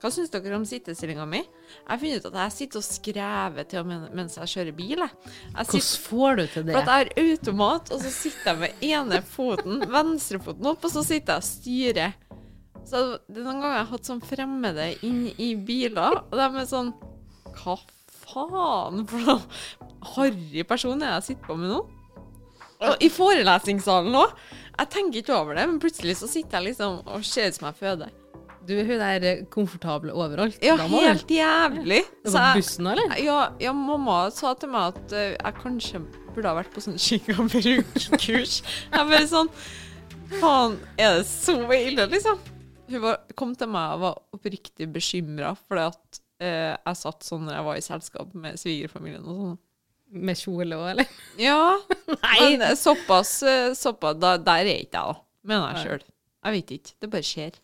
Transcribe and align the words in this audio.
Hva 0.00 0.08
syns 0.08 0.30
dere 0.32 0.56
om 0.56 0.64
sittestillinga 0.64 1.26
mi? 1.28 1.42
Jeg 1.42 1.88
har 1.90 1.98
funnet 2.00 2.24
ut 2.24 2.28
at 2.30 2.38
jeg 2.40 2.54
sitter 2.54 2.80
og 2.80 2.86
skrever 2.86 3.66
til 3.68 3.82
og 3.82 4.14
mens 4.16 4.38
jeg 4.38 4.52
kjører 4.54 4.76
bil. 4.78 5.02
Jeg. 5.04 5.12
Jeg 5.28 5.52
Hvordan 5.52 5.84
sitter, 5.84 6.04
får 6.06 6.38
du 6.38 6.44
til 6.46 6.66
det? 6.66 6.72
for 6.72 6.80
at 6.80 6.88
jeg 6.88 6.96
har 6.96 7.34
automat, 7.34 7.92
og 7.92 8.00
så 8.00 8.12
sitter 8.14 8.48
jeg 8.50 8.60
med 8.62 8.86
ene 8.88 9.20
foten, 9.34 9.84
venstrefoten 9.92 10.70
opp, 10.72 10.86
og 10.88 10.94
så 10.94 11.04
sitter 11.04 11.36
jeg 11.36 11.44
og 11.44 11.48
styrer. 11.50 12.16
Så 12.88 13.02
det 13.28 13.42
er 13.42 13.44
noen 13.44 13.60
ganger 13.60 13.76
jeg 13.76 13.82
har 13.84 13.90
hatt 13.92 14.08
sånn 14.08 14.22
fremmede 14.24 14.86
inn 15.06 15.22
i 15.36 15.50
biler, 15.68 16.22
og 16.24 16.36
de 16.38 16.46
er 16.48 16.68
sånn 16.70 16.94
Hva 17.60 17.76
faen 18.30 19.04
for 19.10 19.26
noe 19.26 19.90
harry 20.14 20.64
person 20.64 21.02
er 21.04 21.18
jeg 21.18 21.32
sitter 21.32 21.50
på 21.50 21.58
med 21.60 21.74
nå? 21.74 21.82
Og 22.80 23.02
I 23.04 23.10
forelesningssalen 23.12 24.14
òg. 24.16 24.32
Jeg 24.80 24.88
tenker 24.94 25.20
ikke 25.20 25.36
over 25.36 25.58
det, 25.58 25.66
men 25.68 25.80
plutselig 25.82 26.16
så 26.22 26.30
sitter 26.30 26.56
jeg 26.56 26.70
liksom 26.70 27.02
og 27.04 27.26
ser 27.28 27.50
ut 27.50 27.58
som 27.58 27.68
jeg 27.68 27.76
føder. 27.82 28.14
Du 28.70 28.76
hun 28.86 29.02
er 29.02 29.24
komfortabel 29.50 30.12
overalt. 30.14 30.60
Ja, 30.62 30.76
helt 30.78 31.30
jævlig. 31.30 32.04
Det 32.22 32.32
var 32.34 32.54
bussen, 32.54 32.86
eller? 32.86 33.16
ja, 33.18 33.38
ja, 33.58 33.72
mamma 33.74 34.22
sa 34.34 34.52
til 34.58 34.70
meg 34.70 34.92
at 34.94 35.14
eh, 35.16 35.32
jeg 35.34 35.56
kanskje 35.58 36.02
burde 36.30 36.52
ha 36.52 36.58
vært 36.60 36.70
på 36.74 36.82
sånn 36.84 36.98
skikk 37.04 37.32
og 37.34 37.48
bruk-kurs. 37.50 38.60
Jeg 38.62 39.08
bare 39.10 39.26
sånn 39.30 39.50
Faen, 40.38 40.76
er 40.94 41.16
det 41.18 41.24
så 41.26 41.56
ille, 41.74 42.04
liksom? 42.12 42.38
Hun 42.90 43.02
var, 43.02 43.16
kom 43.38 43.56
til 43.58 43.70
meg 43.70 43.96
og 43.96 44.02
var 44.04 44.20
oppriktig 44.36 44.86
bekymra 44.94 45.56
fordi 45.58 45.88
at 45.88 46.20
eh, 46.38 46.76
jeg 46.76 47.00
satt 47.00 47.26
sånn 47.26 47.48
når 47.48 47.56
jeg 47.56 47.66
var 47.66 47.80
i 47.80 47.82
selskap 47.88 48.36
med 48.38 48.60
svigerfamilien 48.62 49.26
og 49.26 49.40
sånn. 49.40 49.58
Med 50.10 50.38
kjole 50.38 50.78
òg, 50.78 50.86
eller? 50.92 51.10
Ja, 51.48 51.58
men 52.38 52.62
eh, 52.66 52.76
såpass, 52.78 53.40
eh, 53.42 53.72
såpass 53.78 54.22
da, 54.22 54.36
Der 54.38 54.62
er 54.62 54.78
ikke 54.84 55.02
jeg, 55.02 55.18
da. 55.18 55.26
Mener 55.50 55.74
jeg 55.74 55.88
sjøl. 55.88 56.06
Jeg 56.40 56.56
vet 56.56 56.72
ikke. 56.78 56.94
Det 57.02 57.10
bare 57.10 57.26
skjer. 57.26 57.58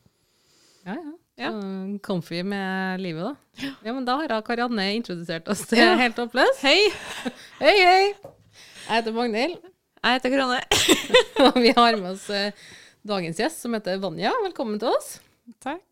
Ja, 0.87 0.95
ja. 0.95 1.13
Ja. 1.37 1.49
Så 1.53 1.99
comfy 2.03 2.43
med 2.47 3.01
livet, 3.01 3.25
da. 3.25 3.71
Ja, 3.85 3.93
men 3.93 4.05
da 4.07 4.15
har 4.21 4.43
Karianne 4.47 4.85
introdusert 4.95 5.49
oss 5.51 5.65
til. 5.69 5.83
Helt 5.99 6.17
håpløs. 6.17 6.61
Hei, 6.63 6.79
Hei, 7.65 7.73
hei! 7.75 8.05
Jeg 8.15 8.93
heter 8.93 9.17
Magnhild, 9.17 9.57
jeg 9.99 10.15
heter 10.15 10.33
Karianne. 10.33 10.61
og 11.49 11.59
vi 11.59 11.73
har 11.75 11.99
med 11.99 12.13
oss 12.13 12.29
eh, 12.31 12.63
dagens 13.03 13.43
gjest, 13.43 13.65
som 13.67 13.75
heter 13.75 13.99
Vanja. 14.01 14.31
Velkommen 14.47 14.79
til 14.81 14.95
oss. 14.95 15.17
Takk. 15.59 15.83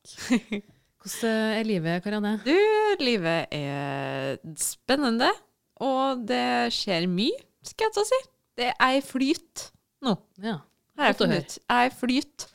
Hvordan 1.02 1.34
eh, 1.34 1.58
er 1.58 1.68
livet, 1.68 2.06
Karianne? 2.06 2.36
Du, 2.46 2.54
livet 3.02 3.50
er 3.58 4.38
spennende, 4.62 5.34
og 5.82 6.22
det 6.30 6.70
skjer 6.78 7.10
mye, 7.10 7.34
skal 7.66 7.90
jeg 7.90 7.98
ta 7.98 8.08
si. 8.14 8.24
Det 8.62 8.72
er 8.78 8.96
i 9.02 9.04
flyt 9.04 9.68
nå. 10.06 10.14
Ja. 10.38 10.60
Jeg 11.02 11.18
funnet 11.18 11.42
ut. 11.50 11.62
Jeg 11.66 11.90
er 11.90 11.96
flyt. 11.98 12.50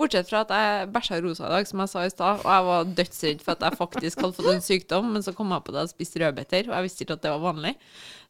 Bortsett 0.00 0.30
fra 0.30 0.40
at 0.40 0.52
jeg 0.56 0.86
bæsja 0.88 1.18
rosa 1.20 1.44
i 1.44 1.52
dag, 1.52 1.66
som 1.68 1.82
jeg 1.82 1.90
sa 1.92 2.02
i 2.06 2.12
stad, 2.12 2.40
og 2.40 2.48
jeg 2.48 2.64
var 2.68 2.92
dødsredd 2.96 3.42
for 3.44 3.52
at 3.52 3.66
jeg 3.66 3.76
faktisk 3.76 4.22
hadde 4.24 4.36
fått 4.38 4.48
en 4.54 4.64
sykdom, 4.64 5.10
men 5.12 5.24
så 5.24 5.34
kom 5.36 5.52
jeg 5.52 5.64
på 5.66 5.74
det 5.74 5.84
og 5.84 5.92
spiste 5.92 6.22
rødbeter, 6.22 6.70
og 6.70 6.74
jeg 6.78 6.86
visste 6.86 7.04
ikke 7.04 7.18
at 7.18 7.26
det 7.26 7.34
var 7.34 7.44
vanlig. 7.44 7.74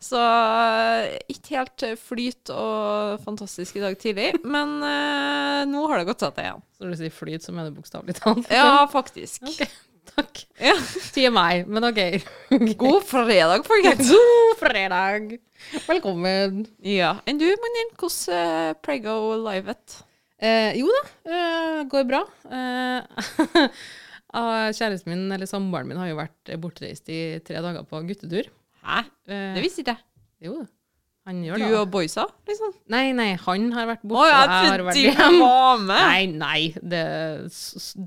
Så 0.03 0.19
eh, 0.19 1.15
ikke 1.31 1.61
helt 1.61 1.87
flyt 2.03 2.53
og 2.57 3.23
fantastisk 3.23 3.79
i 3.79 3.85
dag 3.87 3.97
tidlig, 4.03 4.33
men 4.43 4.75
uh, 4.83 5.63
nå 5.71 5.87
har 5.87 6.03
det 6.03 6.11
gått 6.11 6.27
seg 6.27 6.35
til 6.35 6.49
igjen. 6.49 6.67
Så 6.75 6.83
når 6.83 6.93
du 6.93 7.03
sier 7.05 7.17
flyt, 7.23 7.47
så 7.47 7.55
mener 7.55 7.71
du 7.71 7.79
bokstavelig 7.79 8.19
talt? 8.19 8.51
Ja, 8.51 8.83
faktisk. 8.91 9.47
Okay. 9.47 9.71
takk. 10.17 10.45
Ja. 10.59 10.75
Sier 11.15 11.31
meg, 11.31 11.71
men 11.71 11.87
OK. 11.87 12.03
God 12.75 13.03
fredag, 13.07 13.63
folkens. 13.71 14.11
God 14.19 14.65
fredag! 14.67 15.37
Velkommen. 15.87 16.65
Ja. 16.83 17.21
Enn 17.23 17.39
du, 17.39 17.47
Magnhild? 17.47 18.01
Hvordan 18.03 18.73
uh, 18.75 18.81
prego 18.83 19.21
livet? 19.47 20.03
Eh, 20.43 20.75
jo 20.81 20.89
da, 20.91 21.03
eh, 21.31 21.81
går 21.91 22.07
bra. 22.09 22.21
Eh, 22.51 23.25
ah, 24.35 24.69
kjæresten 24.75 25.13
min, 25.13 25.25
eller 25.35 25.47
samboeren 25.47 25.87
min, 25.91 26.01
har 26.03 26.11
jo 26.11 26.19
vært 26.19 26.53
bortreist 26.63 27.07
i 27.15 27.21
tre 27.47 27.63
dager 27.63 27.85
på 27.87 28.01
guttetur. 28.09 28.49
Hæ? 28.83 29.05
Eh, 29.31 29.53
Det 29.57 29.63
visste 29.63 29.85
ikke 29.85 29.95
jeg. 29.95 30.03
Jo, 30.49 30.57
han 31.29 31.43
gjør 31.47 31.61
Du 31.63 31.65
det. 31.69 31.75
og 31.79 31.91
boysa, 31.95 32.25
liksom? 32.51 32.73
Nei, 32.91 33.05
nei, 33.15 33.29
han 33.39 33.69
har 33.77 33.87
vært 33.93 34.03
borte, 34.03 34.27
jeg 34.27 34.41
og 34.43 34.55
jeg 34.57 34.73
har 34.73 34.83
vært 34.89 35.03
hjemme. 35.05 35.53
Nei, 35.87 36.27
nei, 36.27 36.63
det, 36.83 37.05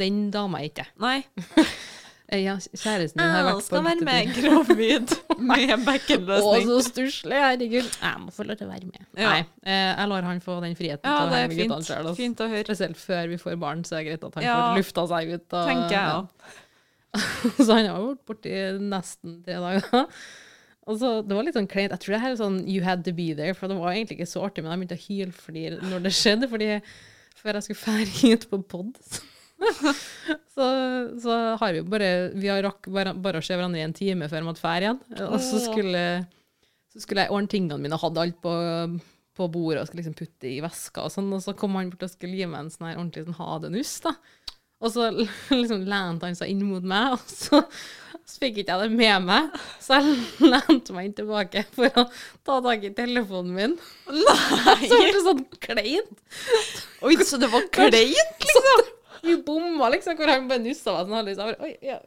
den 0.04 0.26
dama 0.36 0.60
er 0.60 0.68
ikke. 0.74 0.90
Nei. 1.00 1.22
Ja, 2.44 2.56
kjæresten 2.60 3.20
din 3.22 3.32
har 3.34 3.46
vært 3.48 3.60
på 3.60 3.66
skal 3.68 3.84
være 3.86 4.06
med 4.08 4.32
gravid 4.36 5.14
med 5.50 6.32
Å, 6.36 6.52
så 6.66 6.78
stusslig, 6.90 7.40
herregud. 7.40 7.88
Jeg 8.02 8.22
må 8.24 8.34
få 8.36 8.46
lov 8.48 8.60
til 8.60 8.68
å 8.68 8.72
være 8.74 8.90
med. 8.90 9.02
Ja. 9.18 9.32
Nei, 9.32 9.40
eh, 9.66 9.92
jeg 9.96 10.12
lar 10.12 10.28
han 10.30 10.42
få 10.44 10.58
den 10.64 10.76
friheten 10.80 11.06
Ja, 11.10 11.18
til 11.22 11.28
å 11.28 11.34
være 11.36 11.48
med 11.52 11.58
guttene 11.62 11.80
fint. 11.80 11.90
selv. 11.90 12.02
altså. 12.10 12.16
Fint 12.20 12.44
å 12.46 12.50
høre. 12.52 12.66
Spesielt 12.70 13.02
før 13.02 13.28
vi 13.34 13.40
får 13.42 13.60
barn, 13.62 13.84
så 13.88 13.98
er 13.98 14.04
det 14.04 14.08
greit 14.14 14.28
at 14.30 14.40
han 14.40 14.44
Ja. 14.48 14.56
får 14.62 14.80
lufta 14.82 15.08
seg 15.14 15.34
ut. 15.36 15.46
Og, 15.52 15.68
Tenker 15.72 15.96
jeg 15.96 16.02
ja. 16.02 16.16
òg. 16.20 16.30
Så 17.62 17.70
han 17.72 17.86
har 17.88 18.02
vært 18.04 18.26
borte 18.28 18.52
i 18.52 18.64
nesten 18.92 19.38
tre 19.46 19.60
dager. 19.64 20.10
Og 20.86 21.00
så, 21.02 21.12
Det 21.26 21.34
var 21.34 21.44
litt 21.48 21.56
sånn 21.58 21.68
kleint. 21.72 21.94
Jeg 21.96 22.04
tror 22.04 22.14
det 22.14 22.22
her 22.22 22.34
er 22.36 22.38
sånn 22.38 22.58
you 22.70 22.84
had 22.86 23.04
to 23.08 23.12
be 23.16 23.32
there, 23.34 23.56
for 23.58 23.72
det 23.72 23.78
var 23.80 23.96
egentlig 23.96 24.20
ikke 24.20 24.30
så 24.30 24.44
artig, 24.46 24.62
men 24.66 24.70
jeg 24.76 24.82
begynte 24.84 24.98
å 25.00 25.06
hylflire 25.08 25.80
når 25.90 26.04
det 26.06 26.12
skjedde, 26.14 26.50
fordi 26.52 26.68
før 27.40 27.58
jeg 27.58 27.66
skulle 27.66 27.82
fære 27.82 28.12
hit 28.20 28.46
på 28.52 28.60
pod, 28.70 28.92
så, 30.56 30.66
så 31.22 31.36
har 31.60 31.74
vi 31.74 31.82
bare 31.88 32.10
Vi 32.36 32.50
har 32.52 32.64
rakk 32.66 32.90
bare, 32.92 33.14
bare 33.16 33.40
å 33.40 33.46
se 33.46 33.56
hverandre 33.56 33.80
i 33.82 33.86
en 33.86 33.96
time 33.96 34.30
før 34.32 34.44
vi 34.44 34.48
måtte 34.50 34.64
fære 34.64 34.88
igjen. 34.88 35.02
Og 35.30 35.38
så 35.44 35.62
skulle, 35.64 36.06
så 36.94 37.04
skulle 37.04 37.26
jeg 37.26 37.36
ordne 37.36 37.52
tingene 37.52 37.80
mine, 37.82 38.00
hadde 38.02 38.24
alt 38.26 38.40
på, 38.44 38.56
på 39.36 39.50
bordet 39.52 39.84
og 39.84 39.90
skulle 39.90 40.04
liksom 40.04 40.18
putte 40.18 40.50
i 40.52 40.62
veska 40.64 41.06
og 41.06 41.14
sånn, 41.14 41.32
og 41.36 41.44
så 41.44 41.56
kom 41.58 41.78
han 41.80 41.92
bort 41.94 42.08
og 42.08 42.14
skulle 42.14 42.40
gi 42.40 42.50
meg 42.50 42.66
en 42.66 42.74
sånn 42.74 42.90
her 42.90 43.00
ordentlig 43.00 43.28
sånn 43.28 43.40
ha 43.40 43.60
det-nuss, 43.64 43.98
da. 44.06 44.16
Og 44.84 44.92
så 44.92 45.10
liksom 45.62 45.86
lente 45.88 46.28
han 46.28 46.38
seg 46.38 46.52
inn 46.52 46.66
mot 46.68 46.84
meg, 46.86 47.16
og 47.16 47.24
så, 47.32 47.62
så 48.26 48.42
fikk 48.42 48.62
ikke 48.62 48.76
jeg 48.76 48.90
det 48.90 48.98
med 49.00 49.28
meg. 49.28 49.56
Så 49.84 50.00
jeg 50.00 50.50
lente 50.52 50.96
meg 50.96 51.10
inn 51.10 51.16
tilbake 51.20 51.66
for 51.76 52.02
å 52.04 52.08
ta 52.46 52.60
tak 52.66 52.84
i 52.88 52.94
telefonen 52.98 53.56
min. 53.56 53.78
Nei! 54.12 54.82
Så 54.90 55.00
ble 55.00 55.14
det 55.16 55.24
sånn 55.26 55.46
kleint. 55.64 56.22
Oi, 57.06 57.16
så 57.24 57.40
det 57.42 57.50
var 57.54 57.66
kleint, 57.74 58.46
liksom? 58.46 58.95
Vi 59.28 59.36
bomma 59.48 59.90
liksom, 59.94 60.18
hvor 60.20 60.32
han 60.32 60.48
bare 60.50 60.64
nussa 60.64 60.94
meg 60.96 61.06
sånn. 61.06 61.16
halvvis. 61.20 61.62
Oi, 61.64 61.72
ja. 61.86 62.00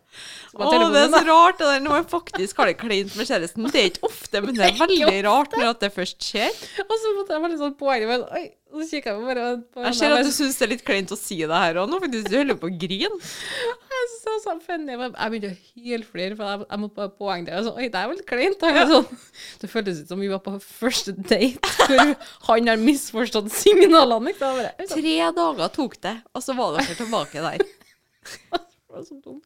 Så 0.53 0.61
Åh, 0.61 0.85
det 0.93 1.03
er 1.05 1.13
så 1.15 1.23
rart 1.29 1.61
det 1.61 1.71
der 1.71 1.83
når 1.85 1.97
man 1.97 2.09
faktisk 2.13 2.61
har 2.61 2.71
det 2.71 2.77
kleint 2.81 3.17
med 3.19 3.29
kjæresten. 3.31 3.69
Det 3.73 3.81
er 3.83 3.91
ikke 3.93 4.09
ofte, 4.11 4.43
men 4.45 4.59
det 4.59 4.69
er 4.69 4.79
veldig 4.85 5.21
rart 5.29 5.57
når 5.59 5.79
det 5.83 5.93
først 5.97 6.23
skjer. 6.25 6.63
Og 6.87 6.95
så 7.03 7.15
måtte 7.17 7.37
jeg 7.37 7.47
bare 7.47 7.61
sånn 7.61 7.77
poeng. 7.81 8.07
Oi, 8.19 8.45
så 8.69 8.85
kikker 8.91 9.15
jeg 9.15 9.25
bare 9.25 9.45
på 9.73 9.83
Jeg 9.87 9.97
ser 9.97 10.15
at 10.15 10.27
du 10.27 10.33
syns 10.35 10.59
det 10.61 10.67
er 10.67 10.71
litt 10.75 10.85
kleint 10.87 11.13
å 11.15 11.17
si 11.19 11.39
det 11.41 11.61
her 11.63 11.79
òg 11.81 11.89
nå, 11.91 11.99
faktisk. 12.03 12.29
Du 12.29 12.37
holder 12.37 12.59
på 12.61 12.69
å 12.69 12.75
grine. 12.85 13.19
Jeg 13.99 14.09
så 14.45 14.53
funny. 14.63 14.93
Jeg 14.95 15.11
begynte 15.33 15.51
å 15.51 15.83
hylflire, 15.83 16.37
for 16.39 16.47
jeg, 16.47 16.67
jeg 16.69 16.81
måtte 16.83 16.97
bare 16.99 17.13
poeng 17.19 17.47
det. 17.47 17.57
Oi, 17.71 17.89
det 17.91 17.99
er 18.01 18.11
vel 18.11 18.21
kleint. 18.29 18.63
Ja. 18.63 18.85
Sånn, 18.91 19.23
det 19.63 19.71
føltes 19.73 20.03
ut 20.05 20.13
som 20.13 20.23
vi 20.23 20.29
var 20.31 20.43
på 20.45 20.55
første 20.63 21.15
date, 21.17 21.73
hvor 22.45 22.53
han 22.55 22.71
har 22.71 22.81
misforstått 22.83 23.51
signalene. 23.55 24.35
Bare, 24.39 24.71
Tre 24.93 25.17
dager 25.41 25.73
tok 25.75 25.99
det, 26.05 26.15
og 26.33 26.45
så 26.45 26.57
var 26.59 26.77
dere 26.79 26.99
tilbake 26.99 27.43
der. 27.45 27.65
det 27.65 28.95
var 28.95 29.09
så 29.09 29.19
dum. 29.25 29.41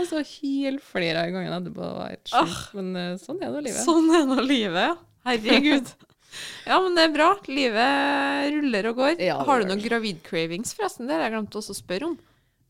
Og 0.00 0.08
så 0.08 0.22
hylflira 0.34 1.26
jeg 1.26 1.36
gangen 1.36 1.58
etterpå. 1.58 1.82
Det 1.82 1.92
var 1.98 2.14
helt 2.14 2.32
sjukt. 2.32 2.72
Men 2.78 2.94
eh, 3.02 3.12
sånn 3.22 3.42
er 3.42 3.52
det 3.58 3.66
livet. 3.68 3.82
Sånn 3.84 4.08
er 4.16 4.26
nå 4.30 4.40
livet, 4.46 4.88
ja. 4.92 4.96
Herregud. 5.28 5.92
Ja, 6.66 6.78
men 6.80 6.94
det 6.96 7.06
er 7.08 7.14
bra. 7.14 7.30
Livet 7.50 8.52
ruller 8.56 8.90
og 8.90 9.00
går. 9.00 9.16
Ja, 9.22 9.38
har 9.46 9.62
du 9.62 9.68
noen 9.68 9.82
gravid-cravings, 9.84 10.74
forresten? 10.78 11.08
Det 11.08 11.16
har 11.16 11.26
jeg 11.26 11.34
glemt 11.36 11.58
også 11.60 11.74
å 11.74 11.78
spørre 11.78 12.08
om. 12.12 12.18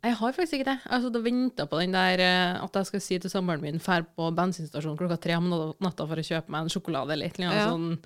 Jeg 0.02 0.16
har 0.18 0.32
faktisk 0.34 0.56
ikke 0.58 0.66
det. 0.66 0.78
Jeg 0.82 0.90
har 0.90 0.98
altså, 0.98 1.22
venta 1.22 1.66
på 1.70 1.78
den 1.78 1.94
der 1.94 2.20
eh, 2.24 2.56
at 2.58 2.74
jeg 2.80 2.88
skal 2.88 3.02
si 3.04 3.18
til 3.22 3.30
samboeren 3.30 3.62
min 3.62 3.78
drar 3.78 4.02
på 4.18 4.32
bensinstasjonen 4.34 4.98
klokka 4.98 5.20
tre 5.22 5.36
om 5.38 5.46
natta- 5.78 6.08
for 6.10 6.18
å 6.18 6.24
kjøpe 6.26 6.50
meg 6.50 6.64
en 6.64 6.72
sjokolade 6.74 7.14
eller 7.14 7.30
et 7.30 7.38
eller 7.38 7.52
annet 7.52 7.62
Ja. 7.62 7.70
sånn 7.70 7.98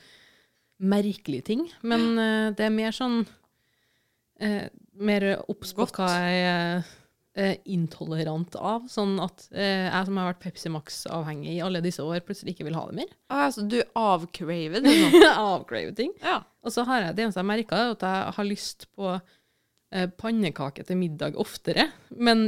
merkelig 0.93 1.41
ting. 1.49 1.63
Men 1.81 2.05
uh, 2.21 2.51
det 2.53 2.67
er 2.67 2.75
mer 2.75 2.93
sånn 2.93 3.23
uh, 3.25 4.67
Mer 4.97 5.25
obs 5.49 5.73
på 5.77 5.85
hva 5.93 6.11
jeg 6.25 6.45
er 6.51 6.85
eh, 7.37 7.57
intolerant 7.73 8.57
av. 8.59 8.87
Sånn 8.91 9.15
at 9.23 9.47
eh, 9.53 9.87
jeg 9.87 10.09
som 10.09 10.19
har 10.21 10.31
vært 10.33 10.43
Pepsi 10.43 10.73
Max-avhengig 10.73 11.55
i 11.57 11.63
alle 11.65 11.83
disse 11.85 12.03
år, 12.05 12.21
plutselig 12.27 12.57
ikke 12.57 12.67
vil 12.69 12.79
ha 12.79 12.85
det 12.91 12.99
mer. 13.03 13.15
Ah, 13.31 13.45
altså, 13.47 13.67
du 13.69 13.79
avcraver 14.01 14.83
det 14.85 14.97
nå? 14.97 15.23
avcraver 15.55 15.95
ting. 15.99 16.13
Ja. 16.25 16.41
Og 16.67 16.75
så 16.75 16.85
har 16.89 17.05
jeg 17.05 17.17
det 17.19 17.27
eneste 17.27 17.43
jeg 17.45 17.51
merka, 17.53 17.79
er 17.85 17.95
at 17.97 18.07
jeg 18.09 18.37
har 18.41 18.49
lyst 18.51 18.89
på 18.97 19.15
eh, 19.17 20.09
pannekake 20.19 20.85
til 20.89 20.99
middag 21.01 21.39
oftere. 21.41 21.91
Men 22.17 22.47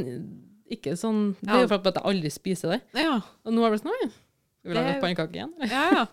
ikke 0.69 0.93
sånn 0.99 1.31
Det 1.39 1.49
er 1.49 1.63
jo 1.63 1.69
for 1.71 1.81
at 1.81 1.95
jeg 1.97 2.05
aldri 2.11 2.29
spiser 2.33 2.75
det. 2.75 2.81
Ja. 3.05 3.15
Og 3.45 3.55
nå 3.55 3.63
er 3.65 3.73
det 3.73 3.79
sånn 3.81 3.93
Oi, 3.95 4.09
skal 4.59 4.69
vi 4.69 4.75
lage 4.77 4.91
Det- 4.95 5.01
pannekake 5.05 5.39
igjen? 5.39 5.53
Ja, 5.71 5.85
ja. 5.97 6.07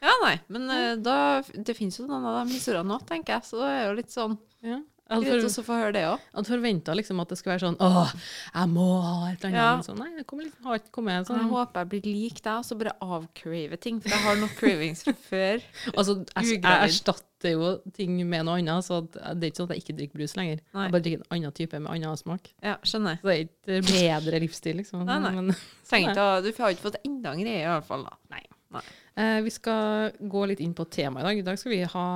Ja, 0.00 0.12
nei, 0.22 0.36
men 0.48 0.62
uh, 0.72 0.94
da 0.96 1.16
Det 1.52 1.74
finnes 1.76 1.98
jo 1.98 2.06
noen 2.08 2.24
av 2.24 2.38
de 2.38 2.54
historiene 2.54 2.88
nå, 2.88 2.96
tenker 3.04 3.34
jeg, 3.34 3.44
så 3.50 3.58
det 3.60 3.66
er 3.74 3.82
jo 3.90 3.96
litt 3.98 4.14
sånn 4.14 4.38
Ja. 4.64 4.78
Jeg 5.10 5.24
Greit 5.26 5.58
å 5.58 5.64
få 5.66 5.74
høre 5.74 5.94
det 5.96 6.02
òg. 6.06 6.20
jeg 6.22 6.36
hadde 6.38 6.50
forventa 6.52 6.94
liksom 6.94 7.20
at 7.22 7.32
det 7.32 7.38
skulle 7.40 7.54
være 7.56 7.64
sånn 7.64 7.78
Åh, 7.82 8.12
jeg 8.54 8.70
må 8.70 8.86
ha 9.02 9.14
et 9.32 9.44
eller 9.44 9.48
annet. 9.50 9.58
Ja. 9.58 9.86
Sånn, 9.86 9.98
nei, 9.98 10.10
det 10.14 10.24
kommer 10.30 10.46
liksom, 10.46 10.68
har 10.68 10.78
ikke 10.78 10.92
kommet 10.94 11.26
sånn. 11.26 11.40
Jeg 11.40 11.50
håper 11.50 11.82
jeg 11.82 11.90
blir 11.94 12.06
lik 12.06 12.38
deg, 12.44 12.52
og 12.60 12.68
så 12.68 12.78
bare 12.78 12.94
avcrave 13.02 13.78
ting. 13.82 13.98
For 14.04 14.14
jeg 14.14 14.24
har 14.26 14.38
nok 14.38 14.54
cravings 14.60 15.02
fra 15.06 15.16
før. 15.26 15.66
Altså, 16.00 16.14
jeg, 16.36 16.60
jeg 16.62 16.86
erstatter 16.86 17.54
jo 17.56 17.72
ting 17.96 18.14
med 18.28 18.46
noe 18.46 18.60
annet, 18.60 18.86
så 18.86 19.00
det 19.10 19.18
er 19.18 19.50
ikke 19.50 19.60
sånn 19.62 19.70
at 19.70 19.74
jeg 19.74 19.84
ikke 19.84 19.96
drikker 19.98 20.20
brus 20.22 20.36
lenger. 20.38 20.62
Nei. 20.76 20.86
Jeg 20.86 20.94
bare 20.94 21.04
drikker 21.06 21.24
en 21.24 21.36
annen 21.36 21.56
type 21.58 21.80
med 21.82 21.90
annen 21.96 22.20
smak. 22.20 22.52
Ja, 22.62 22.76
skjønner. 22.86 23.18
Så 23.20 23.32
det 23.32 23.36
er 23.36 23.44
ikke 23.48 23.82
bedre 23.90 24.42
livsstil, 24.46 24.80
liksom. 24.80 25.04
Nei, 25.08 25.18
nei. 25.26 25.34
Men, 25.40 25.52
ikke 25.98 26.22
å, 26.22 26.38
du 26.44 26.52
har 26.54 26.76
ikke 26.76 26.86
fått 26.86 27.00
enda 27.02 27.34
en 27.34 27.42
greie, 27.42 27.64
i 27.64 27.70
hvert 27.72 27.88
fall. 27.90 28.06
da. 28.06 28.16
Nei. 28.36 28.44
Nei. 28.70 28.84
Eh, 29.18 29.40
vi 29.42 29.50
skal 29.50 30.14
gå 30.20 30.44
litt 30.46 30.62
inn 30.62 30.76
på 30.78 30.86
temaet 30.86 31.24
i 31.24 31.26
dag. 31.26 31.40
I 31.42 31.46
dag 31.50 31.58
skal 31.58 31.74
vi 31.74 31.82
ha 31.90 32.06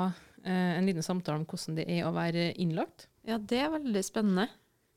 en 0.51 0.87
liten 0.89 1.03
samtale 1.07 1.41
om 1.41 1.47
hvordan 1.49 1.79
det 1.79 1.87
er 1.89 2.05
å 2.09 2.13
være 2.15 2.51
innlagt. 2.61 3.07
Ja, 3.25 3.39
det 3.41 3.63
er 3.65 3.71
veldig 3.73 4.03
spennende. 4.05 4.49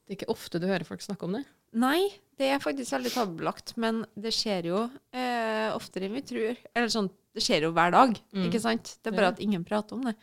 Det 0.08 0.14
er 0.14 0.20
ikke 0.22 0.32
ofte 0.34 0.60
du 0.60 0.68
hører 0.68 0.84
folk 0.88 1.02
snakke 1.04 1.28
om 1.28 1.38
det. 1.38 1.44
Nei, 1.78 2.08
det 2.40 2.48
er 2.54 2.62
faktisk 2.64 2.94
veldig 2.96 3.12
tabubelagt, 3.12 3.74
men 3.80 4.06
det 4.16 4.32
skjer 4.36 4.70
jo 4.70 4.84
eh, 5.12 5.68
oftere 5.76 6.08
enn 6.08 6.16
vi 6.16 6.24
tror. 6.30 6.62
Eller 6.74 6.92
sånn, 6.94 7.10
det 7.36 7.44
skjer 7.44 7.68
jo 7.68 7.74
hver 7.76 7.92
dag, 7.96 8.16
Mm. 8.34 8.46
ikke 8.48 8.62
sant? 8.64 8.94
Det 9.04 9.12
er 9.12 9.18
bare 9.18 9.30
ja. 9.32 9.36
at 9.36 9.42
ingen 9.44 9.66
prater 9.68 9.98
om 10.00 10.06
det. 10.08 10.14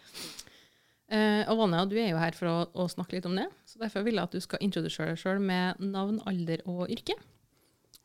Eh, 1.12 1.44
og 1.53 1.59
Vanja, 1.61 1.85
du 1.87 1.94
er 2.00 2.09
jo 2.15 2.19
her 2.19 2.32
for 2.37 2.49
å, 2.49 2.56
å 2.81 2.88
snakke 2.91 3.19
litt 3.19 3.29
om 3.29 3.37
det, 3.37 3.44
så 3.69 3.79
derfor 3.82 4.06
vil 4.06 4.17
jeg 4.17 4.25
at 4.25 4.35
du 4.35 4.41
skal 4.43 4.65
introdusere 4.65 5.12
deg 5.12 5.21
sjøl 5.21 5.41
med 5.44 5.81
navn, 5.85 6.17
alder 6.26 6.65
og 6.65 6.88
yrke. 6.91 7.17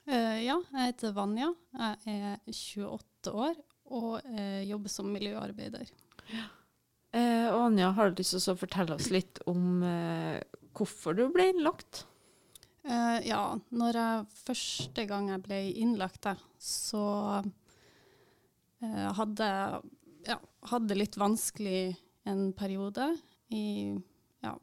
Eh, 0.09 0.43
ja, 0.43 0.59
jeg 0.75 0.91
heter 0.91 1.15
Vanja. 1.15 1.53
Jeg 1.79 2.19
er 2.19 2.37
28 2.51 3.33
år 3.33 3.55
og 3.89 4.19
eh, 4.35 4.63
jobber 4.67 4.91
som 4.91 5.07
miljøarbeider. 5.15 5.87
Eh, 7.15 7.47
og 7.49 7.69
Anja, 7.69 7.89
har 7.97 8.11
du 8.11 8.21
lyst 8.21 8.35
til 8.37 8.53
å 8.53 8.59
fortelle 8.59 8.97
oss 8.99 9.09
litt 9.13 9.41
om 9.49 9.81
eh, 9.85 10.37
hvorfor 10.77 11.17
du 11.17 11.25
ble 11.33 11.49
innlagt? 11.53 12.03
Eh, 12.85 13.17
ja, 13.27 13.41
når 13.73 13.97
jeg 13.99 14.43
første 14.43 15.05
gang 15.09 15.31
jeg 15.33 15.43
ble 15.45 15.59
innlagt, 15.81 16.21
der, 16.27 16.43
så 16.61 17.03
eh, 18.83 19.09
hadde 19.17 19.49
jeg 19.49 19.81
ja, 20.27 20.37
hadde 20.69 20.97
litt 20.97 21.17
vanskelig 21.19 21.95
en 22.29 22.49
periode 22.57 23.11
i 23.55 23.95
ja, 24.43 24.53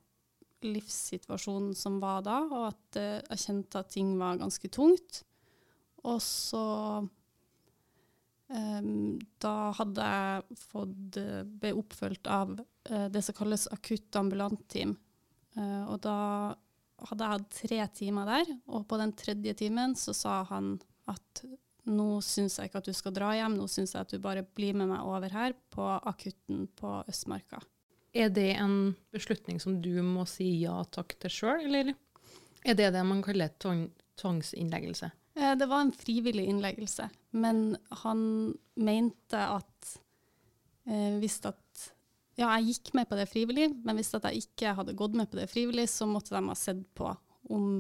livssituasjonen 0.65 1.75
som 1.77 2.01
var 2.03 2.25
da, 2.27 2.41
og 2.47 2.69
at 2.71 3.01
eh, 3.01 3.21
jeg 3.33 3.45
kjente 3.47 3.83
at 3.83 3.93
ting 3.95 4.15
var 4.21 4.41
ganske 4.41 4.71
tungt. 4.73 5.23
Og 6.07 6.21
så 6.23 6.65
da 8.47 9.55
hadde 9.75 10.07
jeg 10.07 10.59
fått 10.71 11.19
eh, 11.19 11.43
ble 11.43 11.73
oppfølgt 11.81 12.29
av 12.31 12.53
eh, 12.91 13.09
det 13.11 13.23
som 13.27 13.35
kalles 13.35 13.67
akutt 13.75 14.15
ambulantteam. 14.17 14.95
Eh, 15.57 15.83
og 15.91 15.99
da 16.05 16.19
hadde 17.11 17.27
jeg 17.27 17.35
hatt 17.35 17.49
tre 17.59 17.81
timer 17.99 18.31
der, 18.31 18.53
og 18.71 18.87
på 18.89 18.99
den 19.01 19.15
tredje 19.19 19.57
timen 19.59 19.97
så 19.99 20.15
sa 20.17 20.41
han 20.53 20.77
at 21.11 21.43
nå 21.87 22.21
syns 22.25 22.59
jeg 22.59 22.71
ikke 22.71 22.83
at 22.83 22.89
du 22.89 22.95
skal 22.97 23.15
dra 23.15 23.33
hjem, 23.37 23.59
nå 23.59 23.67
syns 23.71 23.95
jeg 23.95 24.07
at 24.07 24.15
du 24.15 24.23
bare 24.23 24.47
blir 24.47 24.79
med 24.79 24.91
meg 24.91 25.07
over 25.07 25.35
her 25.35 25.55
på 25.75 25.87
akutten 26.07 26.67
på 26.79 26.97
Østmarka. 27.11 27.61
Er 28.17 28.31
det 28.33 28.55
en 28.57 28.95
beslutning 29.13 29.61
som 29.61 29.77
du 29.83 29.93
må 30.03 30.25
si 30.31 30.49
ja 30.63 30.81
takk 30.91 31.19
til 31.21 31.35
sjøl, 31.35 31.67
eller 31.67 31.93
er 32.67 32.79
det 32.79 32.89
det 32.95 33.05
man 33.07 33.23
kaller 33.23 33.53
tvang, 33.63 33.89
tvangsinnleggelse? 34.19 35.11
Eh, 35.37 35.55
Det 35.59 35.67
var 35.69 35.81
en 35.85 35.93
frivillig 35.93 36.47
innleggelse, 36.49 37.09
men 37.31 37.77
han 38.03 38.21
mente 38.75 39.39
at 39.39 39.99
eh, 40.87 41.19
hvis 41.21 41.41
at 41.47 41.63
Ja, 42.37 42.51
jeg 42.59 42.75
gikk 42.75 42.91
med 42.95 43.09
på 43.09 43.17
det 43.17 43.29
frivillig, 43.31 43.71
men 43.85 43.97
hvis 43.97 44.13
at 44.15 44.27
jeg 44.29 44.43
ikke 44.45 44.75
hadde 44.77 44.93
gått 44.97 45.15
med 45.17 45.31
på 45.31 45.39
det 45.39 45.47
frivillig, 45.49 45.87
så 45.89 46.05
måtte 46.05 46.35
de 46.35 46.43
ha 46.45 46.55
sett 46.55 46.83
på 46.95 47.09
om 47.49 47.79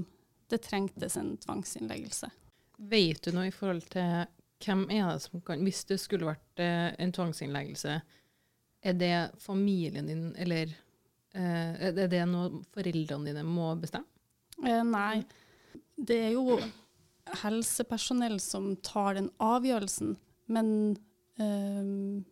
det 0.48 0.62
trengtes 0.64 1.16
en 1.20 1.34
tvangsinnleggelse. 1.36 2.30
Vet 2.78 3.20
du 3.24 3.34
noe 3.36 3.50
i 3.50 3.52
forhold 3.52 3.84
til 3.92 4.24
hvem 4.64 4.86
er 4.94 5.10
det 5.10 5.22
som 5.26 5.42
kan 5.44 5.60
Hvis 5.64 5.82
det 5.84 5.98
skulle 6.00 6.30
vært 6.30 6.62
eh, 6.64 6.94
en 6.98 7.12
tvangsinnleggelse, 7.12 7.98
er 8.86 8.96
det 8.96 9.12
familien 9.44 10.08
din, 10.08 10.24
eller 10.40 10.72
eh, 11.34 11.88
er 11.90 12.08
det 12.08 12.22
noe 12.30 12.62
foreldrene 12.72 13.28
dine 13.28 13.44
må 13.44 13.74
bestemme? 13.80 14.08
Eh, 14.64 14.80
nei, 14.88 15.20
det 16.00 16.20
er 16.30 16.36
jo 16.38 16.56
helsepersonell 17.42 18.38
som 18.40 18.74
tar 18.86 19.16
den 19.18 19.30
avgjørelsen, 19.42 20.14
men 20.52 20.70
eh, 21.40 22.22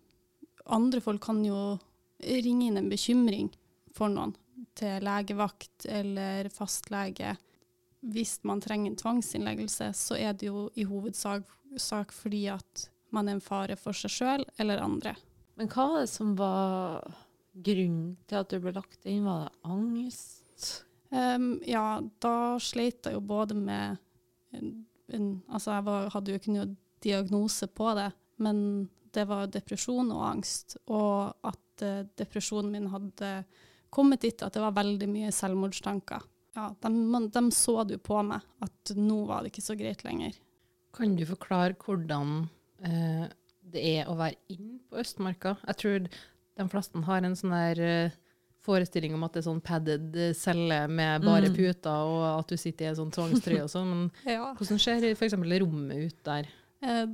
andre 0.64 1.02
folk 1.04 1.22
kan 1.24 1.42
jo 1.44 1.76
ringe 2.24 2.70
inn 2.70 2.80
en 2.80 2.90
bekymring 2.92 3.50
for 3.94 4.12
noen 4.12 4.34
til 4.78 5.02
legevakt 5.04 5.86
eller 5.90 6.48
fastlege. 6.52 7.34
Hvis 8.04 8.38
man 8.44 8.62
trenger 8.62 8.92
en 8.92 9.00
tvangsinnleggelse, 9.00 9.90
så 9.96 10.16
er 10.18 10.34
det 10.36 10.48
jo 10.50 10.68
i 10.78 10.86
hovedsak 10.88 11.46
sak 11.80 12.12
fordi 12.14 12.46
at 12.52 12.88
man 13.14 13.28
er 13.28 13.38
en 13.38 13.44
fare 13.44 13.76
for 13.78 13.96
seg 13.96 14.12
sjøl 14.12 14.44
eller 14.60 14.82
andre. 14.82 15.14
Men 15.58 15.70
hva 15.70 15.86
var 15.92 16.02
det 16.02 16.10
som 16.10 16.34
var 16.38 17.04
grunnen 17.54 18.16
til 18.28 18.40
at 18.40 18.50
du 18.50 18.58
ble 18.62 18.74
lagt 18.74 19.06
inn? 19.06 19.26
Var 19.26 19.46
det 19.46 19.70
angst? 19.70 20.80
Um, 21.14 21.60
ja, 21.66 22.00
da 22.22 22.58
sleit 22.62 23.06
jeg 23.06 23.14
jo 23.14 23.22
både 23.22 23.54
med 23.54 24.00
en, 24.58 25.32
Altså, 25.52 25.74
jeg 25.74 25.84
var, 25.84 26.06
hadde 26.14 26.32
jo 26.32 26.40
ikke 26.40 26.52
noe 26.54 26.70
diagnose 27.04 27.66
på 27.68 27.90
det, 27.98 28.08
men 28.40 28.58
det 29.14 29.26
var 29.28 29.50
depresjon 29.52 30.08
og 30.14 30.22
angst. 30.26 30.78
Og 30.88 31.34
at 31.44 31.84
uh, 31.84 32.06
depresjonen 32.18 32.72
min 32.72 32.88
hadde 32.92 33.34
kommet 33.94 34.24
dit 34.24 34.42
at 34.42 34.56
det 34.56 34.62
var 34.64 34.74
veldig 34.78 35.08
mye 35.12 35.34
selvmordstanker. 35.34 36.24
Ja, 36.56 36.70
de, 36.86 37.44
så 37.52 37.76
jo 37.90 38.00
på 38.00 38.22
meg, 38.26 38.42
at 38.64 38.94
nå 38.96 39.20
var 39.28 39.42
det 39.44 39.52
ikke 39.52 39.66
så 39.66 39.76
greit 39.78 40.04
lenger. 40.06 40.38
Kan 40.94 41.16
du 41.18 41.26
forklare 41.28 41.76
hvordan 41.84 42.46
uh, 42.86 43.26
det 43.74 43.84
er 43.98 44.10
å 44.10 44.16
være 44.18 44.38
inn 44.54 44.78
på 44.88 45.02
Østmarka? 45.02 45.56
Jeg 45.68 45.80
tror 45.82 46.08
de 46.08 46.68
fleste 46.70 47.04
har 47.08 47.26
en 47.26 47.36
sånn 47.38 47.54
der 47.54 47.80
eh, 47.82 48.16
forestilling 48.64 49.14
om 49.14 49.24
at 49.26 49.34
det 49.36 49.42
er 49.42 49.48
sånn 49.50 49.62
padded 49.64 50.16
eh, 50.16 50.32
celle 50.36 50.82
med 50.88 51.22
bare 51.26 51.50
Mm. 51.50 51.56
puter, 51.56 51.90
og 52.08 52.24
at 52.40 52.48
du 52.48 52.56
sitter 52.56 52.86
i 52.86 52.88
en 52.88 52.96
sånn 52.96 53.12
tvangstrøye 53.12 53.62
og 53.66 53.70
sånn. 53.72 53.90
Men 53.92 54.04
Ja. 54.36 54.54
hvordan 54.56 54.80
ser 54.80 55.04
f.eks. 55.14 55.34
rommet 55.60 56.06
ut 56.08 56.22
der? 56.24 56.48
Eh, 56.82 57.04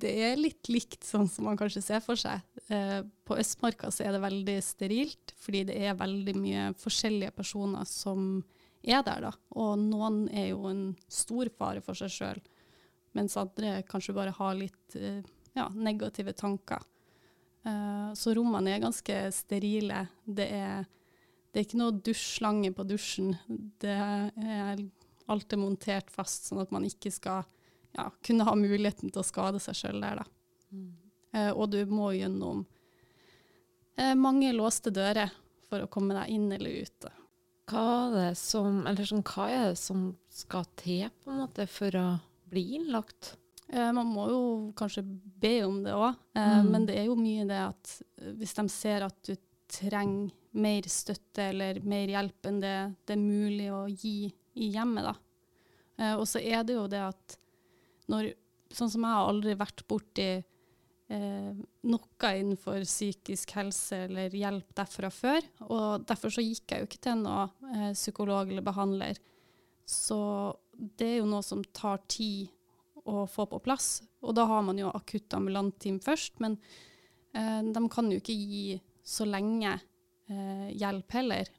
Det 0.00 0.12
er 0.30 0.36
litt 0.36 0.68
likt 0.70 1.02
sånn 1.04 1.28
som 1.28 1.44
man 1.44 1.56
kanskje 1.58 1.82
ser 1.82 2.00
for 2.00 2.14
seg. 2.16 2.40
Eh, 2.70 3.02
På 3.26 3.36
Østmarka 3.38 3.90
så 3.90 4.06
er 4.06 4.12
det 4.16 4.22
veldig 4.22 4.56
sterilt, 4.62 5.34
fordi 5.38 5.64
det 5.66 5.76
er 5.82 5.94
veldig 5.98 6.34
mye 6.36 6.68
forskjellige 6.78 7.34
personer 7.36 7.84
som 7.86 8.42
er 8.82 9.02
der, 9.02 9.20
da. 9.20 9.32
Og 9.54 9.76
noen 9.78 10.28
er 10.32 10.48
jo 10.54 10.64
en 10.70 10.96
stor 11.08 11.46
fare 11.58 11.82
for 11.84 11.94
seg 11.94 12.08
sjøl, 12.14 12.40
mens 13.14 13.36
andre 13.36 13.82
kanskje 13.86 14.14
bare 14.14 14.32
har 14.32 14.54
litt 14.54 14.96
ja, 15.54 15.68
negative 15.74 16.32
tanker. 16.32 16.80
Så 18.16 18.32
rommene 18.34 18.72
er 18.72 18.80
ganske 18.80 19.16
sterile. 19.36 20.06
Det 20.24 20.46
er, 20.50 20.86
det 21.50 21.60
er 21.60 21.66
ikke 21.66 21.80
noe 21.80 21.96
dusjslange 22.06 22.70
på 22.76 22.84
dusjen. 22.86 23.32
Det 23.82 23.90
er 23.90 24.82
alt 25.30 25.52
er 25.54 25.60
montert 25.62 26.10
fast, 26.10 26.48
sånn 26.48 26.60
at 26.62 26.70
man 26.74 26.84
ikke 26.86 27.10
skal 27.14 27.44
ja, 27.96 28.08
kunne 28.26 28.46
ha 28.46 28.54
muligheten 28.58 29.10
til 29.10 29.22
å 29.22 29.26
skade 29.26 29.60
seg 29.62 29.74
sjøl 29.78 30.00
der, 30.02 30.20
da. 30.22 30.26
Eh, 31.34 31.50
og 31.54 31.70
du 31.70 31.80
må 31.90 32.12
gjennom 32.16 32.64
eh, 33.96 34.14
mange 34.18 34.52
låste 34.56 34.90
dører 34.94 35.30
for 35.70 35.84
å 35.84 35.90
komme 35.90 36.16
deg 36.16 36.32
inn 36.34 36.48
eller 36.54 36.82
ut. 36.84 37.10
Hva 37.70 37.84
er 38.08 38.16
det 38.16 38.30
som, 38.40 38.80
eller 38.90 39.06
sånn, 39.06 39.22
hva 39.26 39.46
er 39.50 39.68
det 39.70 39.78
som 39.78 40.08
skal 40.34 40.66
til 40.80 41.06
på 41.22 41.30
en 41.30 41.42
måte 41.44 41.66
for 41.70 41.94
å 41.98 42.06
bli 42.50 42.64
innlagt? 42.80 43.36
Eh, 43.70 43.92
man 43.94 44.10
må 44.10 44.26
jo 44.32 44.40
kanskje 44.78 45.04
be 45.06 45.60
om 45.68 45.82
det 45.86 45.94
òg, 45.94 46.14
eh, 46.34 46.58
Mm. 46.62 46.70
men 46.72 46.86
det 46.86 46.96
er 46.98 47.06
jo 47.06 47.14
mye 47.14 47.46
det 47.46 47.60
at 47.68 48.02
hvis 48.38 48.54
de 48.58 48.68
ser 48.68 49.06
at 49.06 49.14
du 49.22 49.36
trenger 49.70 50.32
mer 50.58 50.86
støtte 50.90 51.50
eller 51.52 51.80
mer 51.86 52.10
hjelp 52.10 52.48
enn 52.50 52.60
det 52.62 52.76
det 53.06 53.14
er 53.14 53.22
mulig 53.22 53.68
å 53.72 53.84
gi 53.88 54.30
i 54.30 54.70
hjemmet, 54.74 55.06
da. 55.06 55.14
Eh, 56.00 56.14
og 56.16 56.26
så 56.28 56.42
er 56.42 56.64
det 56.66 56.78
jo 56.78 56.86
det 56.90 57.02
at 57.10 57.36
når 58.10 58.32
Sånn 58.70 58.86
som 58.86 59.02
jeg 59.02 59.10
har 59.10 59.26
aldri 59.26 59.56
vært 59.58 59.80
borti 59.90 60.24
eh, 61.10 61.54
noe 61.90 62.28
innenfor 62.38 62.84
psykisk 62.86 63.56
helse 63.58 64.04
eller 64.04 64.36
hjelp 64.36 64.68
derfra 64.78 65.10
før, 65.10 65.42
og 65.66 66.04
derfor 66.06 66.30
så 66.30 66.44
gikk 66.44 66.70
jeg 66.70 66.84
jo 66.84 66.86
ikke 66.86 67.00
til 67.08 67.24
noe 67.24 67.48
eh, 67.72 67.90
psykolog 67.96 68.52
eller 68.52 68.62
behandler. 68.62 69.18
Så 69.82 70.20
det 70.70 71.08
er 71.08 71.18
jo 71.18 71.26
noe 71.32 71.42
som 71.42 71.64
tar 71.74 71.98
tid 72.06 72.46
å 73.10 73.24
få 73.26 73.48
på 73.50 73.58
plass. 73.64 74.04
Og 74.22 74.36
da 74.38 74.46
har 74.46 74.62
man 74.62 74.78
jo 74.78 74.92
akutt 74.94 75.34
ambulantteam 75.34 75.98
først, 76.04 76.38
men 76.44 76.54
eh, 77.34 77.60
de 77.66 77.84
kan 77.90 78.10
jo 78.12 78.20
ikke 78.20 78.36
gi 78.38 78.78
så 79.02 79.26
lenge 79.26 79.74
eh, 80.30 80.68
hjelp 80.78 81.16
heller. 81.18 81.50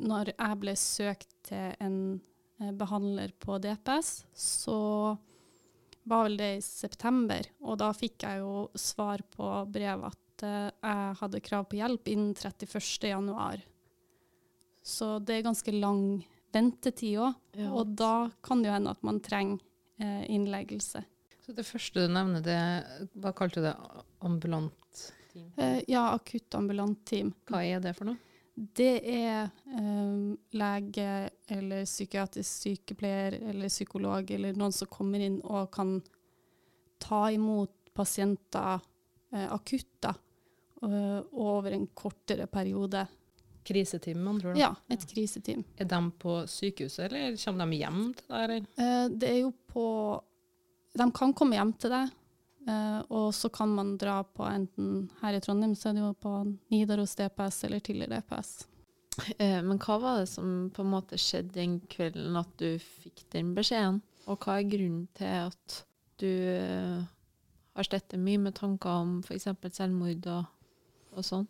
Når 0.00 0.32
jeg 0.32 0.60
ble 0.62 0.76
søkt 0.78 1.32
til 1.50 1.74
en 1.82 1.98
eh, 2.60 2.72
behandler 2.72 3.34
på 3.42 3.58
DPS, 3.62 4.12
så 4.32 4.78
var 6.10 6.24
vel 6.26 6.38
det 6.40 6.50
i 6.56 6.64
september, 6.64 7.44
og 7.60 7.78
da 7.82 7.90
fikk 7.94 8.24
jeg 8.24 8.40
jo 8.40 8.54
svar 8.78 9.22
på 9.34 9.50
brev 9.70 10.08
at 10.08 10.44
eh, 10.46 10.70
jeg 10.72 11.18
hadde 11.20 11.44
krav 11.44 11.68
på 11.70 11.78
hjelp 11.80 12.10
innen 12.10 12.34
31. 12.34 13.10
januar. 13.12 13.62
Så 14.82 15.18
det 15.20 15.36
er 15.36 15.46
ganske 15.46 15.74
lang 15.76 16.22
ventetid 16.54 17.20
òg. 17.20 17.36
Ja. 17.58 17.70
Og 17.76 17.94
da 17.98 18.30
kan 18.42 18.62
det 18.62 18.70
jo 18.70 18.76
hende 18.78 18.94
at 18.96 19.04
man 19.06 19.20
trenger 19.22 19.60
eh, 20.00 20.24
innleggelse. 20.32 21.04
Så 21.44 21.54
det 21.56 21.66
første 21.68 22.06
du 22.06 22.12
nevner, 22.12 22.42
det, 22.44 22.60
hva 23.20 23.34
kalte 23.36 23.60
du 23.60 23.68
det? 23.68 23.76
Ambulant 24.24 25.04
team? 25.32 25.52
Eh, 25.56 25.80
ja, 25.88 26.10
akuttambulant 26.14 27.04
team. 27.08 27.32
Hva 27.48 27.62
er 27.66 27.80
det 27.84 27.94
for 27.98 28.10
noe? 28.10 28.20
Det 28.54 29.00
er 29.08 29.46
eh, 29.48 30.16
lege 30.58 31.10
eller 31.48 31.86
psykiatrisk 31.88 32.66
sykepleier 32.66 33.38
eller 33.40 33.72
psykolog 33.72 34.30
eller 34.36 34.58
noen 34.58 34.74
som 34.74 34.90
kommer 34.90 35.22
inn 35.24 35.38
og 35.46 35.70
kan 35.72 36.00
ta 37.00 37.30
imot 37.32 37.72
pasienter 37.96 38.82
eh, 39.32 39.46
akutt 39.52 39.94
da, 40.04 40.12
eh, 40.82 41.20
over 41.32 41.72
en 41.72 41.86
kortere 41.94 42.46
periode. 42.46 43.06
Kriseteam, 43.64 44.22
med 44.24 44.34
andre 44.34 44.50
ord? 44.50 44.58
Ja, 44.58 44.70
et 44.88 45.04
kriseteam. 45.08 45.64
Er 45.76 45.88
de 45.88 46.00
på 46.18 46.40
sykehuset, 46.48 47.10
eller 47.10 47.36
kommer 47.40 47.68
de 47.68 47.80
hjem 47.80 48.00
til 48.18 48.36
deg? 48.52 48.70
Eh, 48.80 49.04
det 49.14 49.30
er 49.30 49.40
jo 49.42 49.52
på 49.70 49.86
De 50.98 51.06
kan 51.14 51.30
komme 51.38 51.54
hjem 51.54 51.70
til 51.78 51.92
deg, 51.92 52.14
eh, 52.68 53.00
og 53.08 53.30
så 53.34 53.48
kan 53.52 53.68
man 53.74 53.94
dra 54.00 54.20
på 54.24 54.44
enten 54.48 55.08
her 55.22 55.36
i 55.36 55.40
Trondheim, 55.44 55.74
så 55.78 55.90
er 55.90 55.98
det 55.98 56.04
jo 56.04 56.12
på 56.20 56.34
Nidaros 56.72 57.14
DPS 57.18 57.64
eller 57.68 57.80
tidligere 57.80 58.20
DPS. 58.20 58.52
Eh, 59.38 59.60
Men 59.62 59.78
hva 59.82 59.98
var 60.00 60.20
det 60.20 60.28
som 60.30 60.70
på 60.74 60.82
en 60.84 60.92
måte 60.94 61.18
skjedde 61.20 61.52
den 61.56 61.78
kvelden 61.90 62.36
at 62.40 62.52
du 62.60 62.78
fikk 62.78 63.24
den 63.34 63.54
beskjeden? 63.56 64.00
Og 64.30 64.38
hva 64.44 64.58
er 64.60 64.68
grunnen 64.70 65.06
til 65.16 65.26
at 65.48 65.80
du 66.20 66.28
eh, 66.28 67.02
har 67.76 67.86
slettet 67.88 68.20
mye 68.20 68.38
med 68.38 68.54
tanker 68.58 69.02
om 69.02 69.18
f.eks. 69.24 69.48
selvmord 69.76 70.26
og, 70.30 70.44
og 71.16 71.24
sånn? 71.26 71.46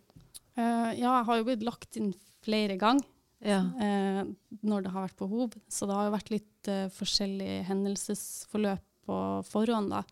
Eh, 0.56 0.92
ja, 0.98 1.18
jeg 1.20 1.26
har 1.28 1.40
jo 1.40 1.46
blitt 1.50 1.66
lagt 1.66 1.96
inn 2.00 2.12
flere 2.44 2.76
ganger. 2.80 3.06
Ja. 3.40 3.62
eh, 3.80 4.24
når 4.68 4.82
det 4.84 4.90
har 4.92 5.06
vært 5.06 5.16
behov. 5.16 5.54
Så 5.72 5.86
det 5.88 5.94
har 5.96 6.08
jo 6.10 6.12
vært 6.12 6.30
litt 6.32 6.68
forskjellig 6.92 7.62
hendelsesforløp 7.70 8.82
på 9.08 9.16
forhånd. 9.48 9.94
da. 9.94 10.02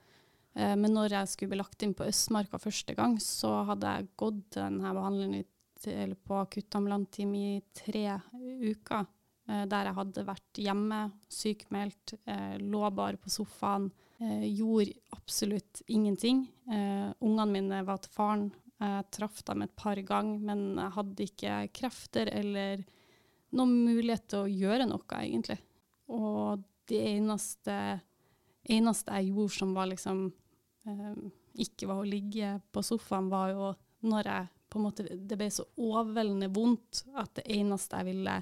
Eh, 0.58 0.74
men 0.74 0.94
når 0.94 1.14
jeg 1.14 1.30
skulle 1.30 1.54
bli 1.54 1.60
lagt 1.60 1.84
inn 1.86 1.94
på 1.96 2.08
Østmarka 2.08 2.58
første 2.60 2.96
gang, 2.98 3.16
så 3.22 3.60
hadde 3.68 3.94
jeg 3.94 4.10
gått 4.18 4.42
denne 4.58 4.94
behandlingen 4.96 5.46
på 5.78 6.38
akuttambulanteam 6.40 7.34
i 7.38 7.60
tre 7.76 8.18
uker. 8.42 9.06
Eh, 9.48 9.64
der 9.70 9.90
jeg 9.90 9.98
hadde 10.00 10.26
vært 10.26 10.62
hjemme, 10.64 11.02
sykmeldt, 11.30 12.16
eh, 12.26 12.56
lå 12.58 12.82
bare 12.90 13.20
på 13.20 13.32
sofaen. 13.32 13.90
Gjorde 14.18 14.96
absolutt 15.14 15.84
ingenting. 15.86 16.40
Ungene 16.66 17.44
mine 17.46 17.84
var 17.86 18.00
til 18.02 18.10
faren. 18.10 18.48
Jeg 18.82 19.04
traff 19.14 19.44
dem 19.46 19.62
et 19.62 19.76
par 19.78 19.94
ganger, 19.94 20.40
men 20.42 20.64
jeg 20.74 20.94
hadde 20.96 21.22
ikke 21.28 21.52
krefter 21.70 22.30
eller 22.34 22.82
noen 23.54 23.76
mulighet 23.86 24.26
til 24.26 24.42
å 24.42 24.50
gjøre 24.50 24.88
noe, 24.90 25.06
egentlig. 25.20 25.60
Og 26.10 26.64
det 26.90 26.98
eneste, 27.12 27.78
eneste 28.66 29.14
jeg 29.20 29.30
gjorde 29.30 29.54
som 29.60 29.78
var 29.78 29.86
liksom 29.92 30.24
ikke 31.58 31.88
var 31.90 32.02
å 32.02 32.06
ligge 32.06 32.54
på 32.72 32.82
sofaen, 32.86 33.30
var 33.32 33.52
jo 33.52 33.72
når 34.08 34.30
jeg 34.30 34.48
på 34.68 34.78
en 34.78 34.84
måte 34.84 35.04
Det 35.08 35.36
ble 35.40 35.48
så 35.50 35.64
overveldende 35.80 36.50
vondt 36.52 37.02
at 37.16 37.38
det 37.38 37.46
eneste 37.56 38.00
jeg 38.00 38.10
ville, 38.10 38.34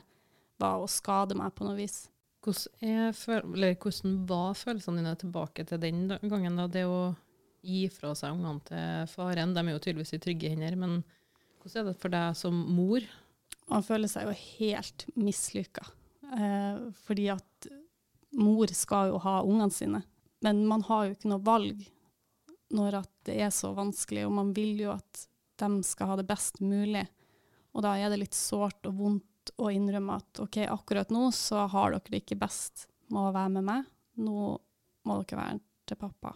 var 0.59 0.83
å 0.83 0.88
skade 0.91 1.37
meg 1.38 1.53
på 1.55 1.67
noe 1.67 1.76
vis. 1.79 2.09
Hvordan, 2.43 2.81
er, 2.83 3.12
eller 3.43 3.76
hvordan 3.79 4.17
var 4.29 4.57
følelsene 4.59 5.03
dine 5.03 5.15
tilbake 5.21 5.67
til 5.69 5.81
den 5.83 6.09
gangen? 6.23 6.59
da, 6.59 6.67
Det 6.67 6.83
å 6.87 7.15
gi 7.67 7.87
fra 7.95 8.12
seg 8.19 8.35
ungene 8.35 8.62
til 8.67 9.07
faren? 9.12 9.55
De 9.55 9.62
er 9.62 9.73
jo 9.75 9.83
tydeligvis 9.85 10.17
i 10.17 10.23
trygge 10.23 10.53
hender, 10.53 10.79
men 10.79 10.99
hvordan 11.62 11.83
er 11.83 11.88
det 11.91 12.00
for 12.03 12.15
deg 12.15 12.38
som 12.38 12.59
mor? 12.75 13.07
Man 13.71 13.87
føler 13.87 14.11
seg 14.11 14.29
jo 14.29 14.37
helt 14.59 15.07
mislykka. 15.19 15.87
Eh, 16.37 16.87
fordi 17.07 17.31
at 17.35 17.71
mor 18.38 18.71
skal 18.75 19.12
jo 19.12 19.23
ha 19.23 19.41
ungene 19.43 19.75
sine. 19.75 20.03
Men 20.45 20.67
man 20.69 20.85
har 20.87 21.07
jo 21.07 21.17
ikke 21.17 21.31
noe 21.33 21.43
valg 21.43 21.83
når 22.75 23.00
at 23.02 23.11
det 23.28 23.37
er 23.46 23.52
så 23.54 23.70
vanskelig, 23.76 24.25
og 24.26 24.32
man 24.38 24.52
vil 24.56 24.80
jo 24.87 24.92
at 24.94 25.26
de 25.61 25.68
skal 25.87 26.11
ha 26.11 26.16
det 26.18 26.26
best 26.28 26.61
mulig. 26.61 27.04
Og 27.76 27.85
da 27.85 27.94
er 28.00 28.11
det 28.12 28.18
litt 28.25 28.37
sårt 28.37 28.87
og 28.88 28.96
vondt 28.99 29.52
å 29.62 29.70
innrømme 29.73 30.16
at 30.18 30.40
OK, 30.42 30.58
akkurat 30.66 31.12
nå 31.14 31.28
så 31.37 31.66
har 31.70 31.92
dere 31.94 32.11
det 32.11 32.23
ikke 32.25 32.38
best 32.40 32.87
med 33.12 33.28
å 33.28 33.35
være 33.37 33.52
med 33.58 33.64
meg. 33.68 33.85
Nå 34.18 34.56
må 35.06 35.18
dere 35.23 35.38
være 35.42 35.61
til 35.87 36.00
pappa. 36.00 36.32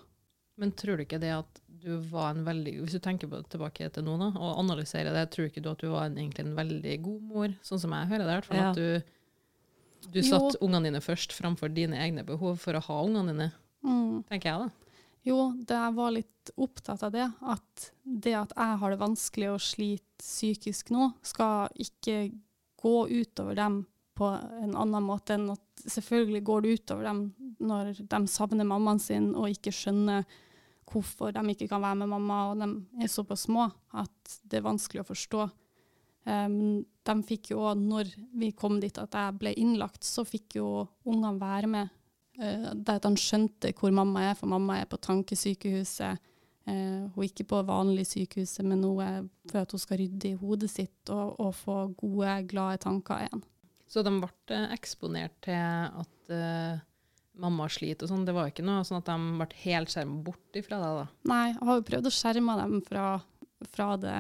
Men 0.61 0.73
tror 0.77 1.01
du 1.01 1.07
ikke 1.07 1.19
det 1.23 1.33
at 1.35 1.61
du 1.81 1.95
var 2.13 2.35
en 2.35 2.43
veldig 2.45 2.75
Hvis 2.83 2.93
du 2.93 3.01
tenker 3.01 3.31
på 3.31 3.39
det 3.41 3.49
tilbake 3.55 3.87
til 3.95 4.05
nå 4.05 4.19
da, 4.21 4.27
og 4.37 4.59
analyserer 4.61 5.15
det, 5.17 5.23
tror 5.33 5.49
ikke 5.49 5.63
du 5.65 5.71
at 5.73 5.81
du 5.81 5.89
var 5.89 6.05
en, 6.11 6.19
egentlig 6.21 6.45
en 6.45 6.57
veldig 6.59 6.97
god 7.07 7.23
mor, 7.31 7.55
sånn 7.65 7.81
som 7.81 7.95
jeg 7.97 8.11
hører 8.13 8.29
det? 8.29 8.37
For 8.45 8.59
Ja. 8.59 8.69
At 8.69 8.77
du, 8.77 10.11
du 10.13 10.21
satte 10.25 10.61
ungene 10.61 10.91
dine 10.91 11.01
først 11.05 11.33
framfor 11.33 11.73
dine 11.73 11.97
egne 12.05 12.25
behov 12.29 12.61
for 12.61 12.77
å 12.77 12.85
ha 12.85 13.01
ungene 13.07 13.33
dine, 13.35 13.51
Mm. 13.81 14.21
tenker 14.29 14.51
jeg 14.51 14.61
da. 14.61 14.90
Jo, 15.27 15.51
det 15.57 15.77
jeg 15.77 15.97
var 15.97 16.13
litt 16.15 16.53
opptatt 16.57 17.03
av 17.05 17.13
det. 17.13 17.27
At 17.41 17.91
det 18.05 18.35
at 18.39 18.55
jeg 18.57 18.79
har 18.83 18.93
det 18.93 19.01
vanskelig 19.01 19.51
og 19.53 19.65
sliter 19.65 20.07
psykisk 20.21 20.91
nå, 20.93 21.07
skal 21.25 21.73
ikke 21.81 22.31
gå 22.81 22.97
utover 23.09 23.57
dem 23.57 23.83
på 24.17 24.29
en 24.29 24.75
annen 24.77 25.05
måte 25.05 25.33
enn 25.37 25.47
at 25.55 25.85
selvfølgelig 25.89 26.43
går 26.45 26.65
det 26.65 26.75
utover 26.77 27.07
dem 27.09 27.23
når 27.65 28.03
de 28.05 28.21
savner 28.29 28.69
mammaen 28.69 29.01
sin 29.01 29.31
og 29.33 29.49
ikke 29.49 29.73
skjønner 29.73 30.27
hvorfor 30.91 31.33
de 31.33 31.45
ikke 31.55 31.71
kan 31.71 31.83
være 31.85 32.03
med 32.03 32.11
mamma, 32.11 32.41
og 32.51 32.61
de 32.61 33.05
er 33.05 33.09
såpass 33.09 33.47
små 33.47 33.69
at 33.97 34.37
det 34.43 34.59
er 34.59 34.67
vanskelig 34.67 35.05
å 35.05 35.09
forstå. 35.09 35.47
Um, 36.29 36.83
de 37.07 37.15
fikk 37.25 37.53
jo 37.55 37.63
òg, 37.65 37.81
når 37.81 38.11
vi 38.37 38.51
kom 38.53 38.81
dit 38.83 38.99
at 39.01 39.15
jeg 39.17 39.39
ble 39.41 39.55
innlagt, 39.57 40.03
så 40.05 40.27
fikk 40.29 40.59
jo 40.59 40.67
ungene 41.09 41.41
være 41.41 41.71
med 41.71 41.95
det 42.41 42.95
at 42.97 43.05
han 43.05 43.19
skjønte 43.21 43.73
hvor 43.77 43.93
mamma 43.95 44.31
er, 44.31 44.37
for 44.39 44.49
mamma 44.49 44.79
er 44.81 44.89
på 44.89 45.01
tankesykehuset. 45.05 46.21
Eh, 46.69 47.07
hun 47.15 47.23
er 47.25 47.29
ikke 47.29 47.49
på 47.51 47.63
vanlig 47.67 48.07
sykehuset, 48.11 48.65
men 48.67 48.85
hun 48.85 49.01
er 49.05 49.23
for 49.51 49.63
at 49.63 49.73
hun 49.75 49.83
skal 49.83 50.01
rydde 50.01 50.33
i 50.33 50.39
hodet 50.41 50.71
sitt 50.73 51.13
og, 51.13 51.35
og 51.41 51.55
få 51.57 51.79
gode, 52.01 52.37
glade 52.51 52.83
tanker 52.85 53.25
igjen. 53.25 53.43
Så 53.91 54.05
de 54.07 54.13
ble 54.23 54.31
eh, 54.55 54.69
eksponert 54.77 55.35
til 55.43 55.57
at 55.59 56.31
uh, 56.31 56.83
mamma 57.41 57.67
sliter 57.73 58.07
og 58.07 58.13
sånn. 58.13 58.27
Det 58.29 58.35
var 58.37 58.53
ikke 58.53 58.67
noe 58.67 58.85
sånn 58.87 59.01
at 59.01 59.11
de 59.11 59.41
ble 59.41 59.49
helt 59.65 59.93
skjermet 59.93 60.25
bort 60.29 60.61
ifra 60.61 60.79
deg 60.83 61.01
da. 61.01 61.07
Nei, 61.33 61.45
jeg 61.51 61.69
har 61.69 61.81
jo 61.81 61.89
prøvd 61.91 62.11
å 62.11 62.15
skjerme 62.15 62.59
dem 62.61 62.77
fra, 62.87 63.07
fra 63.73 63.89
det 64.01 64.19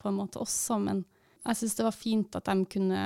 på 0.00 0.10
en 0.10 0.16
måte 0.16 0.40
også, 0.42 0.80
men 0.82 1.04
jeg 1.44 1.60
syns 1.60 1.76
det 1.76 1.86
var 1.86 1.96
fint 1.96 2.36
at 2.36 2.48
de 2.48 2.66
kunne 2.72 3.04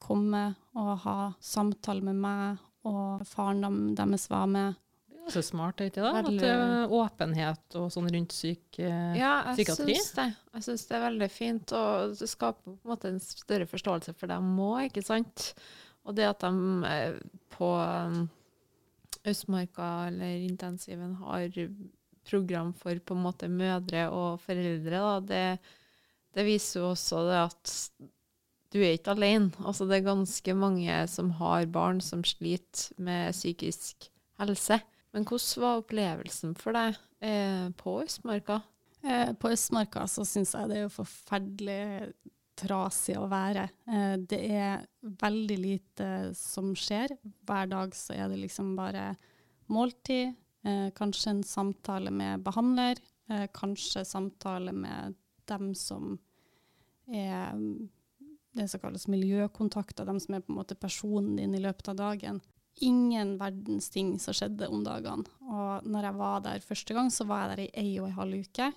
komme 0.00 0.42
og 0.80 0.90
ha 1.04 1.18
samtale 1.44 2.04
med 2.04 2.18
meg, 2.22 2.60
og 2.88 3.26
faren 3.28 3.60
dem, 3.64 3.80
deres 3.98 4.28
var 4.30 4.46
med. 4.50 4.78
Det 5.10 5.26
er 5.28 5.34
så 5.36 5.42
smart, 5.50 5.80
er 5.80 5.90
ikke 5.90 6.00
det? 6.02 6.12
At 6.16 6.24
Veldig- 6.26 6.48
eh, 6.48 6.94
åpenhet 6.96 7.76
og 7.78 7.90
sånn 7.92 8.08
rundt 8.10 8.32
syk 8.32 8.78
eh, 8.80 9.14
Ja, 9.18 9.32
jeg 9.52 9.60
psykiatri? 9.66 9.94
syns 9.94 10.12
det. 10.16 10.28
Jeg 10.54 10.62
syns 10.66 10.86
det 10.88 10.96
er 10.96 11.04
veldig 11.10 11.30
fint, 11.30 11.72
og 11.76 12.16
det 12.18 12.28
skaper 12.28 12.62
på 12.64 12.78
en 12.84 12.90
måte 12.94 13.08
en 13.12 13.20
større 13.20 13.66
forståelse 13.70 14.14
for 14.16 14.26
dem 14.32 14.48
òg, 14.58 14.88
ikke 14.88 15.04
sant. 15.04 15.52
Og 16.08 16.16
det 16.16 16.24
at 16.30 16.40
de 16.40 16.84
eh, 16.88 17.18
på 17.52 17.68
um, 17.76 18.30
Østmarka 19.28 19.90
eller 20.08 20.40
intensiven 20.48 21.14
har 21.20 21.50
program 22.24 22.72
for 22.72 22.94
på 22.98 23.14
en 23.16 23.22
måte 23.22 23.48
mødre 23.52 24.06
og 24.12 24.40
foreldre, 24.40 24.90
da, 25.04 25.20
det, 25.20 25.44
det 26.34 26.44
viser 26.46 26.80
jo 26.80 26.90
også 26.94 27.20
det 27.28 27.40
at 27.44 27.74
du 28.70 28.78
er 28.80 28.94
ikke 28.94 29.16
alene. 29.16 29.50
Altså, 29.64 29.86
det 29.88 29.98
er 29.98 30.08
ganske 30.08 30.54
mange 30.54 30.96
som 31.10 31.32
har 31.40 31.66
barn 31.72 32.00
som 32.04 32.22
sliter 32.26 32.94
med 33.02 33.34
psykisk 33.34 34.10
helse. 34.40 34.80
Men 35.10 35.26
hvordan 35.26 35.62
var 35.64 35.80
opplevelsen 35.80 36.54
for 36.58 36.76
deg 36.76 36.98
eh, 37.26 37.66
på 37.78 37.96
Østmarka? 38.04 38.60
Eh, 39.02 39.32
på 39.34 39.50
Østmarka 39.50 40.04
så 40.10 40.26
syns 40.28 40.54
jeg 40.54 40.70
det 40.70 40.78
er 40.78 40.86
jo 40.86 40.92
forferdelig 41.00 41.80
trasig 42.60 43.16
å 43.18 43.28
være. 43.30 43.66
Eh, 43.90 44.14
det 44.30 44.40
er 44.54 44.86
veldig 45.22 45.58
lite 45.58 46.10
som 46.38 46.72
skjer. 46.78 47.16
Hver 47.48 47.70
dag 47.70 47.94
så 47.96 48.16
er 48.16 48.30
det 48.30 48.40
liksom 48.44 48.74
bare 48.78 49.14
måltid, 49.70 50.34
eh, 50.64 50.88
kanskje 50.96 51.34
en 51.34 51.44
samtale 51.46 52.10
med 52.10 52.44
behandler, 52.44 52.98
eh, 53.30 53.46
kanskje 53.54 54.04
samtale 54.04 54.72
med 54.72 55.14
dem 55.46 55.74
som 55.74 56.18
er 57.10 57.56
det 58.56 58.66
som 58.68 58.82
kalles 58.82 59.06
miljøkontakter, 59.10 60.06
dem 60.08 60.20
som 60.22 60.36
er 60.36 60.44
på 60.44 60.52
en 60.52 60.58
måte 60.60 60.78
personen 60.78 61.36
din 61.38 61.54
i 61.54 61.62
løpet 61.62 61.92
av 61.92 61.98
dagen. 62.00 62.40
Ingen 62.86 63.36
verdens 63.40 63.90
ting 63.90 64.14
som 64.22 64.34
skjedde 64.36 64.68
om 64.70 64.82
dagene. 64.86 65.26
Og 65.46 65.86
når 65.86 66.08
jeg 66.08 66.18
var 66.20 66.44
der 66.46 66.64
første 66.64 66.96
gang, 66.96 67.10
så 67.12 67.26
var 67.28 67.44
jeg 67.44 67.52
der 67.52 67.64
i 67.64 67.70
ei 67.84 67.94
og 68.00 68.08
ei 68.08 68.16
halv 68.16 68.42
uke, 68.46 68.70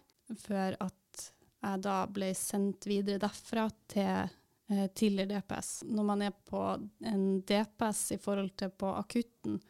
før 0.43 0.77
at 0.83 1.27
jeg 1.63 1.83
da 1.85 1.97
ble 2.11 2.31
sendt 2.35 2.87
videre 2.89 3.21
derfra 3.23 3.67
til 3.91 4.09
eh, 4.09 4.87
tidligere 4.91 5.39
DPS. 5.39 5.71
Når 5.87 6.09
man 6.09 6.25
er 6.25 6.33
på 6.35 6.63
en 7.07 7.27
DPS 7.47 8.03
i 8.17 8.19
forhold 8.21 8.51
til 8.59 8.73
på 8.75 8.91
akutten, 8.97 9.61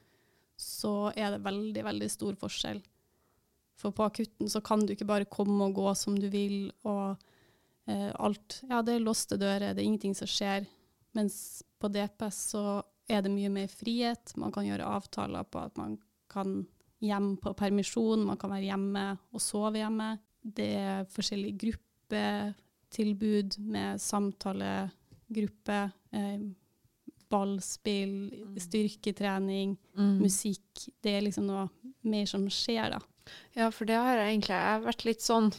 så 0.57 1.11
er 1.15 1.35
det 1.35 1.43
veldig, 1.45 1.83
veldig 1.85 2.09
stor 2.09 2.39
forskjell. 2.39 2.81
For 3.79 3.93
på 3.95 4.05
akutten 4.07 4.49
så 4.49 4.61
kan 4.65 4.85
du 4.85 4.93
ikke 4.93 5.09
bare 5.09 5.29
komme 5.29 5.67
og 5.67 5.77
gå 5.77 5.93
som 5.97 6.17
du 6.17 6.29
vil, 6.33 6.71
og 6.87 7.19
eh, 7.87 8.11
alt 8.19 8.61
Ja, 8.69 8.81
det 8.81 8.95
er 8.95 8.99
låste 9.05 9.37
dører, 9.37 9.73
det 9.73 9.79
er 9.83 9.87
ingenting 9.87 10.15
som 10.15 10.27
skjer. 10.27 10.65
Mens 11.15 11.63
på 11.79 11.89
DPS 11.91 12.37
så 12.53 12.83
er 13.09 13.21
det 13.21 13.31
mye 13.31 13.49
mer 13.51 13.67
frihet. 13.67 14.35
Man 14.37 14.51
kan 14.51 14.65
gjøre 14.65 14.85
avtaler 14.87 15.43
på 15.43 15.59
at 15.65 15.75
man 15.77 15.97
kan 16.29 16.65
hjem 17.03 17.37
på 17.37 17.53
permisjon, 17.59 18.23
man 18.25 18.37
kan 18.39 18.49
være 18.49 18.69
hjemme 18.71 19.17
og 19.33 19.41
sove 19.43 19.75
hjemme. 19.81 20.19
Det 20.43 20.69
er 20.79 21.05
forskjellige 21.11 21.57
gruppetilbud 22.09 23.57
med 23.59 23.99
samtalegruppe, 24.01 25.91
eh, 26.13 26.39
ballspill, 27.29 28.31
Mm. 28.31 28.59
styrketrening, 28.59 29.77
Mm. 29.97 30.19
musikk. 30.21 30.89
Det 31.01 31.11
er 31.17 31.21
liksom 31.21 31.45
noe 31.47 31.69
mer 32.03 32.25
som 32.25 32.45
skjer, 32.47 32.89
da. 32.91 32.99
Ja, 33.55 33.69
for 33.69 33.85
det 33.85 33.95
har 33.95 34.15
jeg 34.17 34.39
egentlig 34.39 34.49
jeg 34.49 34.61
har 34.61 34.81
vært 34.81 35.05
litt 35.05 35.19
sånn 35.21 35.53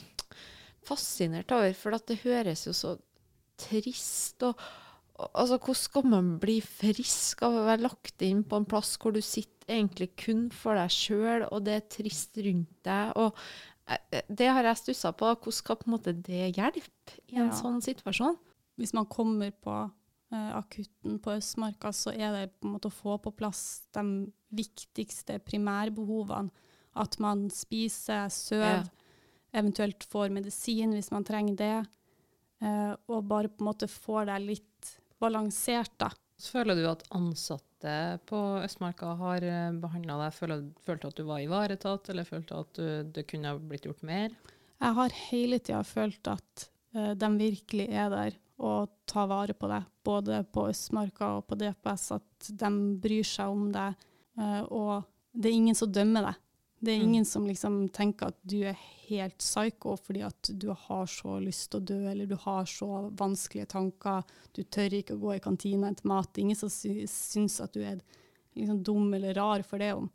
fascinert 0.87 1.53
over, 1.55 1.75
for 1.79 1.97
at 1.97 2.07
det 2.11 2.23
høres 2.25 2.67
jo 2.69 2.75
så 2.77 2.97
trist 3.61 4.43
og 4.47 4.59
Altså, 5.15 5.61
hvordan 5.63 5.79
skal 5.79 6.07
man 6.11 6.31
bli 6.43 6.57
frisk 6.59 7.45
av 7.47 7.55
å 7.55 7.67
være 7.69 7.85
lagt 7.85 8.23
inn 8.27 8.41
på 8.43 8.59
en 8.59 8.65
plass 8.67 8.97
hvor 8.99 9.13
du 9.15 9.21
sitter 9.23 9.77
egentlig 9.77 10.09
kun 10.19 10.49
for 10.51 10.75
deg 10.75 10.91
sjøl, 10.91 11.45
og 11.55 11.63
det 11.69 11.77
er 11.77 11.85
trist 11.87 12.35
rundt 12.43 12.73
deg, 12.83 13.13
og 13.15 13.39
eh, 13.87 14.25
det 14.27 14.49
har 14.51 14.67
jeg 14.67 14.81
stussa 14.81 15.13
på. 15.15 15.29
Hvordan 15.39 15.55
skal 15.61 15.79
på 15.79 15.87
en 15.87 15.95
måte 15.95 16.17
det 16.19 16.57
hjelpe 16.57 17.15
i 17.31 17.39
en 17.39 17.53
Ja. 17.53 17.55
sånn 17.55 17.79
situasjon? 17.79 18.41
Hvis 18.75 18.91
man 18.99 19.07
kommer 19.07 19.55
på 19.55 19.77
uh, 20.35 20.51
akutten 20.59 21.21
på 21.23 21.37
Østmarka, 21.39 21.95
så 21.95 22.11
er 22.11 22.35
det 22.35 22.45
på 22.59 22.67
en 22.67 22.75
måte 22.75 22.91
å 22.91 22.99
få 22.99 23.15
på 23.23 23.31
plass 23.39 23.87
de 23.95 24.33
viktigste 24.51 25.39
primærbehovene. 25.47 26.51
At 26.99 27.21
man 27.23 27.47
spiser, 27.55 28.27
sover, 28.35 28.91
eventuelt 29.55 30.05
får 30.11 30.35
medisin 30.35 30.95
hvis 30.97 31.13
man 31.15 31.27
trenger 31.27 31.57
det. 31.61 31.87
eh, 32.65 32.93
og 33.09 33.25
bare 33.31 33.51
på 33.53 33.63
en 33.63 33.71
måte 33.71 33.89
får 33.91 34.29
det 34.31 34.41
litt 34.45 34.95
balansert, 35.23 35.95
da. 35.99 36.11
Føler 36.45 36.77
du 36.77 36.85
at 36.91 37.05
ansatte 37.15 37.95
på 38.27 38.39
Østmarka 38.65 39.13
har 39.21 39.45
behandla 39.81 40.17
deg? 40.25 40.35
Føler, 40.35 40.65
følte 40.83 41.09
at 41.09 41.21
du 41.21 41.25
var 41.29 41.43
ivaretatt, 41.45 42.11
eller 42.11 42.27
følte 42.27 42.59
at 42.59 42.73
du, 42.75 42.87
det 43.15 43.27
kunne 43.31 43.55
blitt 43.63 43.87
gjort 43.87 44.03
mer? 44.03 44.35
Jeg 44.83 44.97
har 44.99 45.19
hele 45.31 45.61
tida 45.63 45.83
følt 45.87 46.29
at 46.29 46.67
eh, 46.97 47.13
de 47.15 47.31
virkelig 47.39 47.87
er 47.89 48.11
der 48.13 48.41
og 48.65 48.91
tar 49.11 49.27
vare 49.31 49.55
på 49.57 49.67
deg, 49.71 49.87
både 50.07 50.43
på 50.55 50.69
Østmarka 50.71 51.33
og 51.39 51.49
på 51.49 51.59
DPS, 51.59 52.05
at 52.19 52.51
de 52.63 52.71
bryr 53.03 53.27
seg 53.27 53.51
om 53.51 53.71
deg. 53.75 53.97
eh, 54.39 54.63
og 54.69 55.07
det 55.35 55.51
er 55.51 55.57
ingen 55.59 55.79
som 55.79 55.91
dømmer 55.91 56.29
deg. 56.29 56.41
Det 56.85 56.93
er 56.93 56.99
Mm. 57.01 57.09
ingen 57.09 57.25
som 57.25 57.47
liksom 57.47 57.89
tenker 57.93 58.27
at 58.29 58.37
du 58.45 58.59
er 58.69 58.77
helt 59.09 59.39
psycho 59.39 59.95
fordi 59.97 60.23
at 60.27 60.51
du 60.59 60.69
har 60.73 61.07
så 61.07 61.39
lyst 61.41 61.71
til 61.71 61.81
å 61.81 61.85
dø, 61.85 62.01
eller 62.11 62.27
du 62.27 62.37
har 62.37 62.65
så 62.69 63.11
vanskelige 63.17 63.69
tanker, 63.69 64.25
du 64.53 64.63
tør 64.65 64.91
ikke 64.99 65.15
å 65.17 65.21
gå 65.23 65.35
i 65.37 65.41
kantina 65.41 65.89
etter 65.91 66.07
mat. 66.07 66.33
Det 66.33 66.41
er 66.43 66.45
ingen 66.49 66.57
som 66.61 66.69
sy 66.69 67.07
syns 67.07 67.61
at 67.65 67.73
du 67.73 67.81
er 67.83 68.01
liksom 68.57 68.83
dum 68.85 69.15
eller 69.15 69.35
rar 69.35 69.63
for 69.63 69.79
det 69.79 69.93
om. 69.95 70.11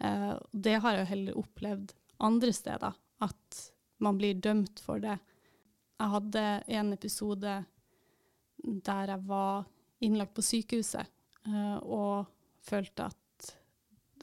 Eh, 0.00 0.38
det 0.54 0.80
har 0.82 0.96
jeg 0.96 1.06
heller 1.12 1.36
opplevd 1.38 1.92
andre 2.20 2.52
steder, 2.52 2.94
at 3.20 3.72
man 4.00 4.16
blir 4.18 4.34
dømt 4.40 4.80
for 4.80 4.98
det. 4.98 5.18
Jeg 6.00 6.08
hadde 6.10 6.64
en 6.68 6.92
episode 6.92 7.64
der 8.64 9.06
jeg 9.12 9.26
var 9.26 9.64
innlagt 10.02 10.34
på 10.34 10.42
sykehuset 10.42 11.06
eh, 11.46 11.78
og 11.82 12.26
følte 12.62 13.06
at 13.10 13.16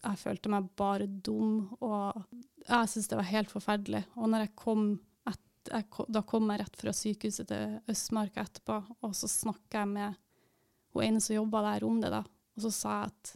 jeg 0.04 0.22
følte 0.22 0.52
meg 0.52 0.70
bare 0.80 1.08
dum, 1.08 1.68
og 1.84 2.24
jeg 2.66 2.90
syntes 2.92 3.10
det 3.12 3.20
var 3.20 3.30
helt 3.30 3.52
forferdelig. 3.52 4.04
Og 4.16 4.34
jeg 4.38 4.52
kom 4.60 4.86
et, 5.30 5.44
jeg, 5.72 5.88
da 6.08 6.24
kom 6.28 6.50
jeg 6.52 6.64
rett 6.64 6.80
fra 6.82 6.96
sykehuset 6.96 7.50
til 7.52 7.78
Østmarka 7.92 8.46
etterpå, 8.46 8.80
og 9.06 9.16
så 9.18 9.30
snakka 9.32 9.84
jeg 9.84 9.94
med 9.94 10.20
hun 10.96 11.06
ene 11.06 11.22
som 11.22 11.36
jobba 11.38 11.64
der 11.68 11.86
om 11.86 12.00
det, 12.02 12.12
da. 12.14 12.24
Og 12.58 12.66
så 12.66 12.74
sa 12.76 12.96
jeg 12.98 13.14
at 13.14 13.36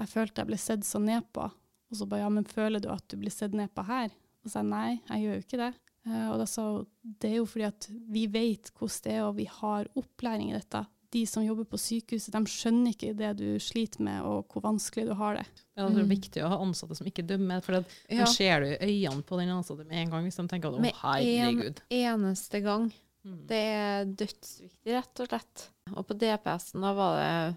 jeg 0.00 0.12
følte 0.14 0.42
jeg 0.42 0.48
ble 0.48 0.60
sett 0.60 0.86
så 0.88 1.00
ned 1.02 1.26
på. 1.34 1.44
Og 1.90 1.98
så 1.98 2.06
ba 2.08 2.20
ja, 2.20 2.28
men 2.32 2.46
føler 2.48 2.80
du 2.80 2.88
at 2.92 3.04
du 3.10 3.18
blir 3.20 3.34
sett 3.34 3.56
ned 3.56 3.72
på 3.74 3.84
her? 3.88 4.12
Og 4.40 4.48
så 4.48 4.54
sa 4.54 4.62
jeg 4.62 4.70
nei, 4.70 5.00
jeg 5.10 5.24
gjør 5.24 5.34
jo 5.34 5.44
ikke 5.44 5.60
det. 5.60 5.72
Eh, 6.08 6.26
og 6.30 6.38
da 6.40 6.46
sa 6.48 6.66
hun 6.70 6.86
det 7.20 7.32
er 7.32 7.36
jo 7.40 7.48
fordi 7.48 7.66
at 7.66 7.88
vi 8.14 8.24
vet 8.30 8.70
hvordan 8.76 9.04
det 9.04 9.12
er, 9.16 9.26
og 9.26 9.36
vi 9.36 9.46
har 9.50 9.90
opplæring 9.98 10.52
i 10.52 10.56
dette. 10.56 10.84
De 11.12 11.24
som 11.26 11.42
jobber 11.42 11.64
på 11.66 11.78
sykehuset, 11.80 12.30
de 12.32 12.44
skjønner 12.46 12.92
ikke 12.94 13.16
det 13.18 13.36
du 13.40 13.58
sliter 13.58 14.00
med, 14.06 14.22
og 14.22 14.46
hvor 14.48 14.62
vanskelig 14.62 15.08
du 15.08 15.14
har 15.18 15.34
det. 15.40 15.46
Det 15.74 15.82
er 15.82 15.88
Mm. 15.90 16.08
viktig 16.08 16.42
å 16.44 16.48
ha 16.48 16.58
ansatte 16.62 16.94
som 16.96 17.06
ikke 17.06 17.26
dømmer, 17.26 17.60
for 17.62 17.72
da 17.80 17.84
Ja. 18.08 18.24
ser 18.26 18.60
du 18.60 18.76
øynene 18.78 19.22
på 19.24 19.36
den 19.38 19.48
ansatte 19.48 19.84
med 19.86 19.92
en 19.98 20.10
gang 20.10 20.24
hvis 20.24 20.36
de 20.36 20.46
tenker 20.46 20.68
at 20.68 20.74
å, 20.78 20.80
Med 20.80 20.94
herregud. 20.94 21.80
en 21.90 22.20
eneste 22.30 22.62
gang. 22.62 22.92
Mm. 23.26 23.46
Det 23.46 23.56
er 23.56 24.04
dødsviktig, 24.04 24.86
rett 24.86 25.20
og 25.20 25.28
slett. 25.28 25.68
Og 25.96 26.06
på 26.06 26.14
DPS-en 26.16 26.80
da 26.80 26.94
var 26.94 27.16
det 27.18 27.56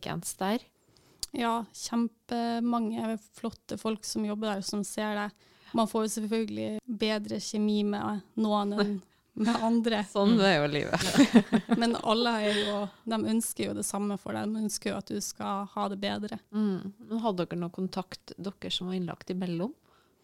likeens 0.00 0.34
der. 0.38 0.58
Ja, 1.34 1.64
kjempemange 1.74 3.18
flotte 3.34 3.78
folk 3.78 4.04
som 4.04 4.24
jobber 4.24 4.54
der, 4.54 4.62
som 4.62 4.82
ser 4.84 5.14
det. 5.14 5.30
Man 5.74 5.86
får 5.90 6.04
jo 6.06 6.12
selvfølgelig 6.22 6.78
bedre 6.86 7.40
kjemi 7.42 7.84
med 7.84 8.22
noen 8.36 8.72
enn 8.78 9.02
med 9.34 9.56
andre. 9.66 10.02
Sånn 10.08 10.36
er 10.40 10.60
jo 10.62 10.66
livet. 10.70 11.76
Men 11.80 11.96
alle 12.02 12.34
er 12.48 12.58
jo, 12.64 12.76
de 13.10 13.18
ønsker 13.34 13.66
jo 13.70 13.74
det 13.74 13.84
samme 13.86 14.16
for 14.20 14.36
deg. 14.36 14.52
De 14.54 14.62
ønsker 14.66 14.92
jo 14.92 14.98
at 14.98 15.10
du 15.10 15.20
skal 15.24 15.64
ha 15.74 15.86
det 15.92 15.98
bedre. 16.02 16.38
Mm. 16.54 16.92
Men 17.08 17.22
Hadde 17.24 17.46
dere 17.46 17.58
noe 17.60 17.74
kontakt, 17.74 18.34
dere 18.38 18.70
som 18.74 18.90
var 18.90 18.94
innlagt 18.98 19.32
imellom? 19.34 19.72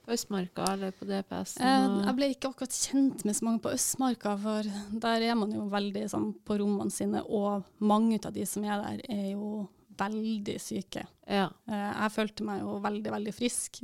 På 0.07 0.15
Østmarka 0.15 0.65
eller 0.73 0.95
på 0.97 1.05
DPS-en? 1.11 1.67
Eh, 1.67 1.89
og- 1.91 2.05
jeg 2.07 2.17
ble 2.17 2.29
ikke 2.35 2.49
akkurat 2.55 2.77
kjent 2.87 3.25
med 3.29 3.37
så 3.37 3.45
mange 3.45 3.61
på 3.67 3.73
Østmarka, 3.75 4.37
for 4.41 4.71
der 5.07 5.27
er 5.29 5.35
man 5.37 5.53
jo 5.53 5.67
veldig 5.69 6.07
sånn, 6.11 6.31
på 6.47 6.57
rommene 6.63 6.91
sine, 6.95 7.21
og 7.29 7.65
mange 7.81 8.19
av 8.25 8.33
de 8.33 8.47
som 8.47 8.65
er 8.65 8.81
der, 8.81 9.03
er 9.13 9.27
jo 9.35 9.69
veldig 10.01 10.57
syke. 10.61 11.05
ja. 11.29 11.51
Eh, 11.69 11.93
jeg 12.01 12.15
følte 12.17 12.45
meg 12.49 12.63
jo 12.63 12.79
veldig, 12.81 13.11
veldig 13.13 13.35
frisk 13.37 13.83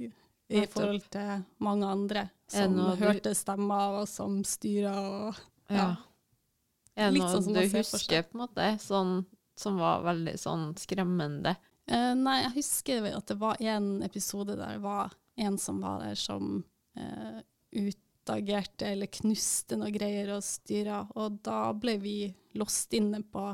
i 0.49 0.65
forhold 0.71 1.03
til 1.11 1.45
mange 1.61 1.85
andre 1.85 2.31
som 2.51 2.77
hørte 3.01 3.35
stemmer 3.37 4.03
og 4.03 4.11
som 4.11 4.41
styra 4.47 4.95
og 5.01 5.41
ja. 5.73 5.95
Er 6.97 7.11
det 7.13 7.21
noe 7.21 7.29
sånn 7.43 7.53
du 7.53 7.61
husker, 7.61 8.23
på 8.25 8.39
en 8.39 8.43
måte, 8.47 8.67
sånn, 8.81 9.19
som 9.59 9.77
var 9.81 10.05
veldig 10.07 10.37
sånn 10.41 10.71
skremmende? 10.81 11.53
Eh, 11.87 12.15
nei, 12.17 12.39
jeg 12.47 12.55
husker 12.57 13.11
at 13.11 13.29
det 13.29 13.37
var 13.41 13.61
en 13.61 13.91
episode 14.07 14.57
der 14.57 14.79
det 14.79 14.85
var 14.85 15.13
en 15.37 15.59
som 15.61 15.83
var 15.85 16.01
der 16.07 16.17
som 16.17 16.63
eh, 16.97 17.43
utagerte 17.77 18.89
eller 18.89 19.13
knuste 19.13 19.77
noe 19.77 19.93
greier 19.93 20.33
og 20.39 20.47
styra, 20.47 21.05
og 21.15 21.43
da 21.45 21.69
ble 21.77 21.99
vi 22.01 22.17
låst 22.57 22.97
inne 22.97 23.21
på 23.21 23.51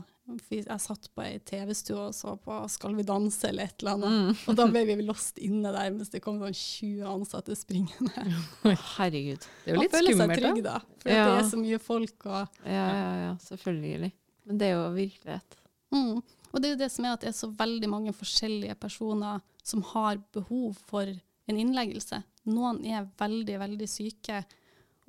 Jeg 0.53 0.79
satt 0.81 1.09
på 1.17 1.23
ei 1.25 1.41
TV-stue 1.45 1.99
og 1.99 2.13
så 2.15 2.37
på 2.41 2.55
Skal 2.71 2.95
vi 2.95 3.03
danse 3.05 3.49
eller 3.49 3.65
et 3.69 3.83
eller 3.83 3.97
annet, 3.97 4.13
Mm. 4.13 4.37
og 4.49 4.57
da 4.57 4.67
ble 4.71 4.83
vi 4.87 4.95
låst 5.03 5.39
inne 5.43 5.73
der 5.75 5.91
mens 5.91 6.13
det 6.13 6.21
kom 6.23 6.39
sånn 6.39 6.55
20 6.55 7.03
ansatte 7.11 7.57
springende. 7.59 8.27
Herregud. 8.97 9.43
Det 9.65 9.73
er 9.73 9.75
jo 9.75 9.81
Man 9.83 9.91
føler 9.91 10.17
seg 10.21 10.35
trygg 10.39 10.63
da. 10.63 10.77
da, 10.79 11.01
for 11.03 11.11
ja. 11.11 11.25
det 11.27 11.35
er 11.41 11.51
så 11.51 11.59
mye 11.59 11.81
folk 11.83 12.27
og 12.31 12.63
Ja, 12.65 12.87
ja, 12.87 13.11
ja, 13.27 13.33
selvfølgelig. 13.49 14.13
Men 14.47 14.59
det 14.63 14.69
er 14.71 14.73
jo 14.79 14.87
virkelighet. 14.95 15.59
Mm. 15.93 16.23
Og 16.53 16.61
det 16.61 16.69
er 16.69 16.73
jo 16.77 16.81
det 16.85 16.91
som 16.95 17.05
er 17.05 17.13
at 17.17 17.21
det 17.27 17.29
er 17.33 17.39
så 17.43 17.51
veldig 17.59 17.89
mange 17.91 18.13
forskjellige 18.17 18.75
personer 18.81 19.43
som 19.65 19.83
har 19.93 20.19
behov 20.33 20.79
for 20.89 21.03
en 21.11 21.59
innleggelse. 21.59 22.23
Noen 22.47 22.81
er 22.87 23.09
veldig, 23.19 23.59
veldig 23.59 23.89
syke 23.91 24.45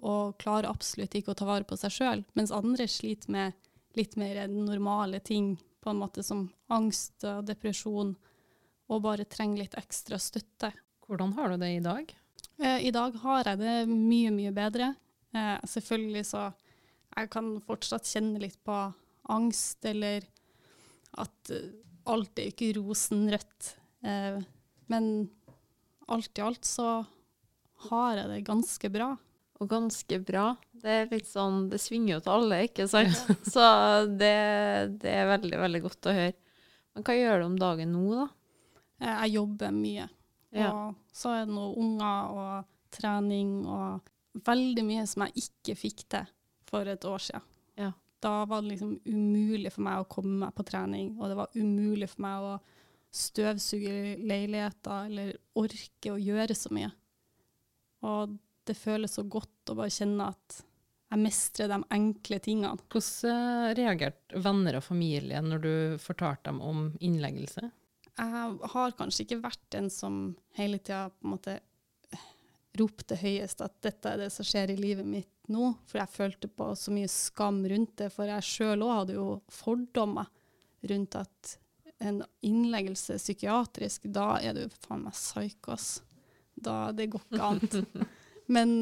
og 0.03 0.35
klarer 0.41 0.67
absolutt 0.69 1.13
ikke 1.15 1.31
å 1.31 1.37
ta 1.37 1.45
vare 1.47 1.63
på 1.67 1.77
seg 1.79 1.93
sjøl, 1.93 2.23
mens 2.35 2.51
andre 2.51 2.87
sliter 2.91 3.31
med 3.31 3.53
litt 3.97 4.17
mer 4.19 4.47
normale 4.47 5.19
ting, 5.19 5.55
på 5.83 5.91
en 5.91 5.99
måte 5.99 6.23
som 6.23 6.47
angst 6.71 7.25
og 7.27 7.43
depresjon, 7.45 8.13
og 8.89 9.03
bare 9.03 9.27
trenger 9.27 9.63
litt 9.63 9.77
ekstra 9.79 10.19
støtte. 10.21 10.71
Hvordan 11.03 11.33
har 11.37 11.51
du 11.51 11.61
det 11.61 11.71
i 11.75 11.83
dag? 11.83 12.13
Eh, 12.57 12.87
I 12.87 12.91
dag 12.91 13.15
har 13.23 13.49
jeg 13.49 13.59
det 13.61 13.77
mye, 13.89 14.31
mye 14.33 14.53
bedre. 14.55 14.93
Eh, 15.33 15.57
selvfølgelig 15.67 16.25
så 16.29 16.51
Jeg 17.13 17.29
kan 17.29 17.59
fortsatt 17.61 18.07
kjenne 18.09 18.39
litt 18.41 18.57
på 18.65 18.73
angst, 19.29 19.85
eller 19.85 20.23
at 21.21 21.51
eh, 21.53 21.75
alt 22.09 22.39
er 22.39 22.49
ikke 22.49 22.73
rosenrødt. 22.79 23.75
Men 24.91 25.05
alt 26.11 26.39
i 26.39 26.41
alt 26.43 26.65
så 26.65 27.05
har 27.85 28.17
jeg 28.17 28.31
det 28.31 28.39
ganske 28.49 28.89
bra. 28.91 29.13
Og 29.61 29.69
ganske 29.69 30.19
bra. 30.19 30.55
Det 30.83 30.91
er 30.91 31.11
litt 31.13 31.29
sånn 31.29 31.69
Det 31.71 31.79
svinger 31.79 32.17
jo 32.17 32.23
til 32.25 32.33
alle, 32.33 32.63
ikke 32.67 32.87
sant? 32.91 33.19
Så 33.53 33.63
det, 34.19 34.33
det 34.99 35.13
er 35.13 35.29
veldig, 35.31 35.55
veldig 35.61 35.83
godt 35.85 36.09
å 36.11 36.15
høre. 36.17 36.35
Men 36.93 37.05
hva 37.07 37.15
gjør 37.17 37.39
du 37.39 37.45
om 37.47 37.59
dagen 37.61 37.93
nå, 37.95 38.03
da? 38.19 38.27
Eh, 38.99 39.13
jeg 39.23 39.35
jobber 39.37 39.73
mye. 39.75 40.09
Ja. 40.53 40.69
Og 40.69 41.15
så 41.15 41.31
er 41.33 41.47
det 41.47 41.55
noe 41.55 41.73
unger 41.81 42.35
og 42.37 42.73
trening 42.93 43.63
og 43.65 44.43
veldig 44.45 44.83
mye 44.85 45.05
som 45.09 45.25
jeg 45.25 45.47
ikke 45.47 45.77
fikk 45.77 46.05
til 46.13 46.29
for 46.69 46.89
et 46.89 47.07
år 47.07 47.23
siden. 47.29 47.47
Ja. 47.79 47.91
Da 48.23 48.33
var 48.49 48.61
det 48.61 48.73
liksom 48.73 48.95
umulig 49.05 49.73
for 49.73 49.85
meg 49.87 50.03
å 50.03 50.09
komme 50.09 50.45
meg 50.45 50.53
på 50.55 50.65
trening, 50.67 51.15
og 51.19 51.31
det 51.31 51.39
var 51.39 51.57
umulig 51.57 52.07
for 52.11 52.25
meg 52.25 52.45
å 52.47 52.53
støvsuge 53.13 54.17
leiligheter 54.25 55.09
eller 55.09 55.33
orke 55.59 56.13
å 56.13 56.21
gjøre 56.21 56.55
så 56.57 56.71
mye. 56.73 56.89
Og 58.03 58.37
det 58.67 58.75
føles 58.79 59.17
så 59.17 59.25
godt 59.27 59.71
å 59.71 59.77
bare 59.77 59.93
kjenne 59.93 60.29
at 60.33 60.61
jeg 61.13 61.21
mestrer 61.21 61.69
de 61.69 61.77
enkle 61.93 62.39
tingene. 62.41 62.73
Hvordan 62.89 63.29
eh, 63.29 63.75
reagerte 63.77 64.41
venner 64.41 64.79
og 64.79 64.85
familie 64.85 65.41
når 65.45 65.61
du 65.61 65.73
fortalte 66.01 66.49
dem 66.49 66.61
om 66.65 66.87
innleggelse? 67.03 67.69
Jeg 68.13 68.71
har 68.73 68.97
kanskje 68.97 69.25
ikke 69.25 69.43
vært 69.43 69.63
den 69.73 69.89
som 69.93 70.35
hele 70.57 70.79
tida 70.81 71.07
på 71.13 71.27
en 71.27 71.35
måte 71.35 71.59
ropte 72.77 73.17
høyest 73.21 73.61
at 73.61 73.75
dette 73.85 74.09
er 74.09 74.23
det 74.23 74.31
som 74.33 74.45
skjer 74.47 74.73
i 74.73 74.77
livet 74.79 75.05
mitt 75.05 75.29
nå, 75.53 75.73
for 75.85 75.99
jeg 76.01 76.13
følte 76.13 76.49
på 76.49 76.71
så 76.79 76.93
mye 76.93 77.09
skam 77.11 77.61
rundt 77.69 77.97
det. 78.01 78.09
For 78.13 78.29
jeg 78.29 78.47
sjøl 78.47 78.85
òg 78.85 78.95
hadde 78.97 79.17
jo 79.19 79.27
fordommer 79.53 80.31
rundt 80.89 81.19
at 81.19 81.57
en 82.03 82.23
innleggelse 82.43 83.19
psykiatrisk, 83.21 84.09
da 84.11 84.33
er 84.41 84.57
du 84.57 84.65
faen 84.81 85.05
meg 85.05 85.15
psykos. 85.15 86.01
Da, 86.53 86.89
det 86.95 87.11
går 87.13 87.23
ikke 87.29 87.51
an. 87.53 88.07
Men 88.55 88.73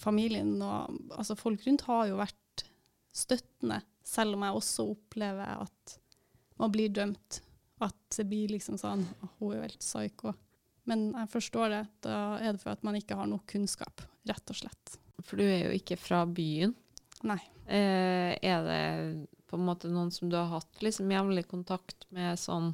familien 0.00 0.58
og 0.60 0.92
altså 1.16 1.36
folk 1.38 1.62
rundt 1.64 1.86
har 1.86 2.10
jo 2.10 2.18
vært 2.18 2.64
støttende, 3.16 3.78
selv 4.04 4.36
om 4.36 4.44
jeg 4.44 4.58
også 4.58 4.86
opplever 4.92 5.62
at 5.62 5.96
man 6.60 6.72
blir 6.72 6.92
dømt. 6.92 7.40
At 7.82 7.98
det 8.16 8.28
blir 8.30 8.52
liksom 8.52 8.76
sånn 8.78 9.00
Hun 9.38 9.48
er 9.48 9.56
jo 9.56 9.64
helt 9.64 9.82
psyko. 9.82 10.34
Men 10.86 11.08
jeg 11.14 11.30
forstår 11.32 11.72
det. 11.72 11.82
Da 12.06 12.18
er 12.38 12.54
det 12.54 12.62
for 12.62 12.74
at 12.74 12.84
man 12.86 12.98
ikke 12.98 13.16
har 13.18 13.28
nok 13.30 13.46
kunnskap, 13.50 14.04
rett 14.28 14.52
og 14.52 14.58
slett. 14.58 14.96
For 15.22 15.38
du 15.38 15.46
er 15.46 15.68
jo 15.68 15.74
ikke 15.76 15.98
fra 15.98 16.22
byen. 16.26 16.74
Nei. 17.26 17.40
Eh, 17.66 18.34
er 18.42 18.64
det 18.66 18.82
på 19.50 19.58
en 19.58 19.66
måte 19.66 19.90
noen 19.92 20.10
som 20.14 20.30
du 20.30 20.36
har 20.38 20.50
hatt 20.50 20.82
liksom 20.82 21.10
jevnlig 21.12 21.44
kontakt 21.50 22.06
med 22.14 22.40
sånn 22.40 22.72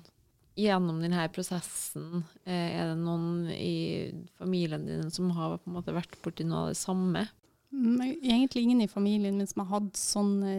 gjennom 0.59 1.01
denne 1.03 1.27
prosessen? 1.33 2.25
Eh, 2.45 2.79
er 2.81 2.91
det 2.91 3.01
noen 3.01 3.49
i 3.53 4.11
familien 4.39 4.87
din 4.89 5.11
som 5.15 5.31
har 5.37 5.59
på 5.59 5.71
en 5.71 5.77
måte 5.79 5.95
vært 5.95 6.19
borti 6.25 6.47
noe 6.47 6.67
av 6.67 6.73
det 6.73 6.81
samme? 6.81 7.27
Egentlig 7.71 8.65
ingen 8.65 8.81
i 8.81 8.89
familien 8.89 9.39
min 9.39 9.47
som 9.47 9.65
har 9.65 9.79
hatt 9.79 9.99
sånne 10.01 10.55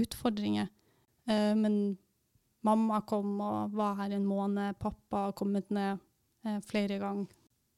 utfordringer. 0.00 0.70
Eh, 1.28 1.52
men 1.54 1.96
mamma 2.64 3.02
kom 3.06 3.36
og 3.44 3.76
var 3.76 3.98
her 4.02 4.16
en 4.16 4.26
måned. 4.26 4.78
Pappa 4.80 5.28
har 5.28 5.38
kommet 5.38 5.70
ned 5.74 6.02
eh, 6.46 6.60
flere 6.64 6.98
ganger. 7.02 7.30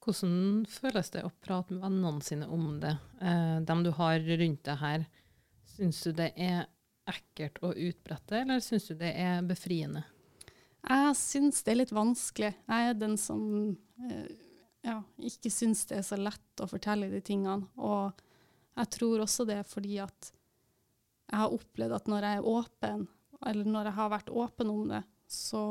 Hvordan 0.06 0.64
føles 0.70 1.10
det 1.10 1.24
å 1.26 1.34
prate 1.42 1.74
med 1.74 1.82
vennene 1.82 2.22
sine 2.22 2.46
om 2.46 2.76
det? 2.82 2.94
Eh, 3.20 3.58
dem 3.66 3.82
du 3.82 3.90
har 3.98 4.22
rundt 4.22 4.64
deg 4.68 4.80
her, 4.80 5.06
syns 5.76 6.04
du 6.06 6.12
det 6.14 6.30
er 6.38 6.68
ekkelt 7.10 7.58
å 7.62 7.72
utbrette, 7.74 8.42
eller 8.42 8.62
syns 8.62 8.86
du 8.90 8.94
det 8.98 9.12
er 9.18 9.42
befriende? 9.46 10.04
Jeg 10.86 11.16
syns 11.18 11.64
det 11.66 11.72
er 11.72 11.80
litt 11.80 11.94
vanskelig. 11.94 12.52
Jeg 12.68 12.90
er 12.90 12.98
den 12.98 13.16
som 13.18 13.42
eh, 14.06 14.28
ja, 14.86 15.00
ikke 15.18 15.50
syns 15.50 15.84
det 15.90 16.00
er 16.00 16.06
så 16.06 16.18
lett 16.20 16.62
å 16.62 16.68
fortelle 16.70 17.10
de 17.10 17.20
tingene. 17.24 17.66
Og 17.74 18.14
jeg 18.76 18.92
tror 18.94 19.24
også 19.24 19.46
det 19.48 19.60
er 19.60 19.68
fordi 19.68 19.98
at 20.04 20.30
jeg 21.26 21.40
har 21.40 21.54
opplevd 21.54 21.96
at 21.96 22.10
når 22.10 22.26
jeg 22.28 22.38
er 22.38 22.50
åpen, 22.52 23.06
eller 23.46 23.70
når 23.70 23.90
jeg 23.90 23.98
har 23.98 24.12
vært 24.12 24.34
åpen 24.44 24.72
om 24.72 24.84
det, 24.92 25.02
så 25.26 25.62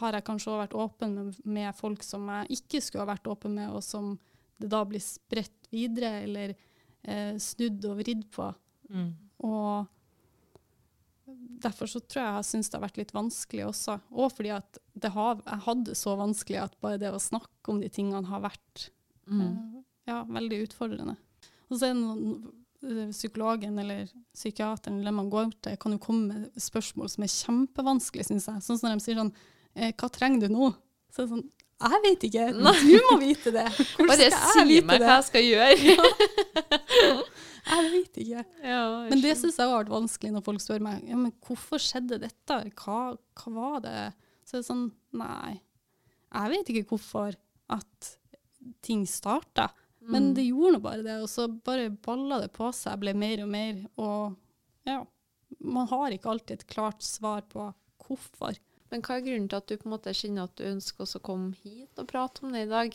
har 0.00 0.16
jeg 0.16 0.26
kanskje 0.26 0.50
også 0.50 0.62
vært 0.64 0.78
åpen 0.82 1.14
med, 1.14 1.40
med 1.46 1.76
folk 1.78 2.02
som 2.02 2.26
jeg 2.32 2.58
ikke 2.58 2.80
skulle 2.82 3.04
ha 3.04 3.12
vært 3.12 3.30
åpen 3.30 3.54
med, 3.54 3.70
og 3.70 3.84
som 3.86 4.16
det 4.58 4.70
da 4.72 4.80
blir 4.88 5.02
spredt 5.02 5.68
videre 5.70 6.24
eller 6.24 6.54
eh, 6.54 7.36
snudd 7.42 7.86
og 7.86 8.00
vridd 8.00 8.26
på. 8.34 8.48
Og 9.46 9.93
derfor 11.64 11.86
så 11.88 12.00
tror 12.00 12.22
jeg 12.22 12.34
jeg 12.38 12.44
syns 12.50 12.68
det 12.70 12.76
har 12.78 12.84
vært 12.88 12.98
litt 13.00 13.12
vanskelig 13.16 13.64
også. 13.70 13.94
Og 14.12 14.32
fordi 14.36 14.50
at 14.56 14.78
det 14.94 15.10
har, 15.14 15.38
jeg 15.46 15.62
hadde 15.66 15.94
så 15.96 16.16
vanskelig 16.20 16.60
at 16.62 16.74
bare 16.84 16.98
det 17.00 17.12
å 17.14 17.20
snakke 17.22 17.72
om 17.72 17.80
de 17.80 17.88
tingene 17.88 18.26
har 18.28 18.40
vært 18.44 18.90
Mm. 19.24 19.40
eh, 19.40 19.82
ja, 20.10 20.18
veldig 20.28 20.58
utfordrende. 20.66 21.14
Og 21.70 21.78
så 21.80 21.86
er 21.88 21.94
det 21.94 22.02
noen, 22.02 22.52
eh, 22.84 23.08
psykologen 23.10 23.78
eller 23.80 24.06
psykiateren 24.34 24.98
eller 25.00 25.12
man 25.16 25.30
går 25.32 25.54
til, 25.64 25.76
kan 25.80 25.92
jo 25.92 25.98
komme 25.98 26.26
med 26.28 26.50
spørsmål 26.60 27.08
som 27.08 27.24
er 27.24 27.32
kjempevanskelig, 27.32 28.26
syns 28.28 28.46
jeg. 28.50 28.60
Sånn 28.66 28.78
som 28.78 28.90
når 28.90 28.98
de 29.00 29.04
sier 29.06 29.16
sånn 29.16 29.32
eh, 29.74 29.92
'Hva 29.92 30.10
trenger 30.12 30.40
du 30.40 30.48
nå?' 30.52 30.74
Så 31.10 31.22
er 31.22 31.26
det 31.26 31.32
sånn 31.32 31.50
Jeg 31.80 32.02
vet 32.04 32.20
ikke! 32.28 32.52
Du 32.52 33.00
må 33.10 33.18
vite 33.20 33.50
det! 33.50 33.64
Hvordan 33.96 34.06
Bare 34.08 34.16
skal 34.16 34.30
jeg 34.30 34.52
si 34.52 34.64
vite 34.68 34.86
meg 34.86 35.00
det? 35.00 35.06
hva 35.08 35.16
jeg 35.16 35.24
skal 35.24 35.42
gjøre. 35.42 37.24
Jeg 37.64 37.90
vet 37.94 38.18
ikke. 38.20 38.42
Ja, 38.62 38.80
Men 39.08 39.22
det 39.24 39.36
syns 39.40 39.56
jeg 39.56 39.68
har 39.70 39.78
vært 39.84 39.92
vanskelig 39.94 40.32
når 40.34 40.44
folk 40.44 40.60
spør 40.64 40.82
meg 40.84 41.06
ja, 41.08 41.16
men 41.16 41.32
hvorfor 41.46 41.80
skjedde 41.80 42.18
dette, 42.22 42.58
hva, 42.82 42.98
hva 43.40 43.52
var 43.54 43.78
det? 43.86 43.94
Så 44.44 44.58
det 44.58 44.60
er 44.62 44.66
sånn 44.68 44.84
nei, 45.16 45.54
jeg 46.34 46.52
vet 46.52 46.70
ikke 46.74 46.88
hvorfor 46.92 47.36
at 47.72 48.10
ting 48.84 49.06
starta, 49.08 49.70
men 50.04 50.30
Mm. 50.30 50.34
det 50.36 50.44
gjorde 50.44 50.72
nå 50.74 50.80
bare 50.84 51.02
det, 51.06 51.14
og 51.22 51.28
så 51.32 51.46
bare 51.64 51.88
balla 52.04 52.40
det 52.42 52.50
på 52.52 52.68
seg, 52.76 52.98
ble 53.00 53.14
mer 53.16 53.40
og 53.46 53.48
mer, 53.48 53.78
og 53.96 54.36
ja, 54.84 54.98
man 55.64 55.86
har 55.88 56.12
ikke 56.12 56.28
alltid 56.34 56.58
et 56.60 56.66
klart 56.68 57.00
svar 57.02 57.40
på 57.48 57.70
hvorfor. 58.04 58.58
Men 58.92 59.00
hva 59.00 59.16
er 59.16 59.24
grunnen 59.24 59.48
til 59.48 59.56
at 59.62 59.66
du 59.70 59.78
på 59.80 59.88
en 59.88 59.94
måte 59.94 60.12
kjenner 60.12 60.44
at 60.44 60.56
du 60.60 60.64
ønsker 60.68 61.08
å 61.08 61.22
komme 61.24 61.54
hit 61.62 61.96
og 61.98 62.06
prate 62.12 62.44
om 62.44 62.52
det 62.52 62.66
i 62.66 62.70
dag? 62.70 62.92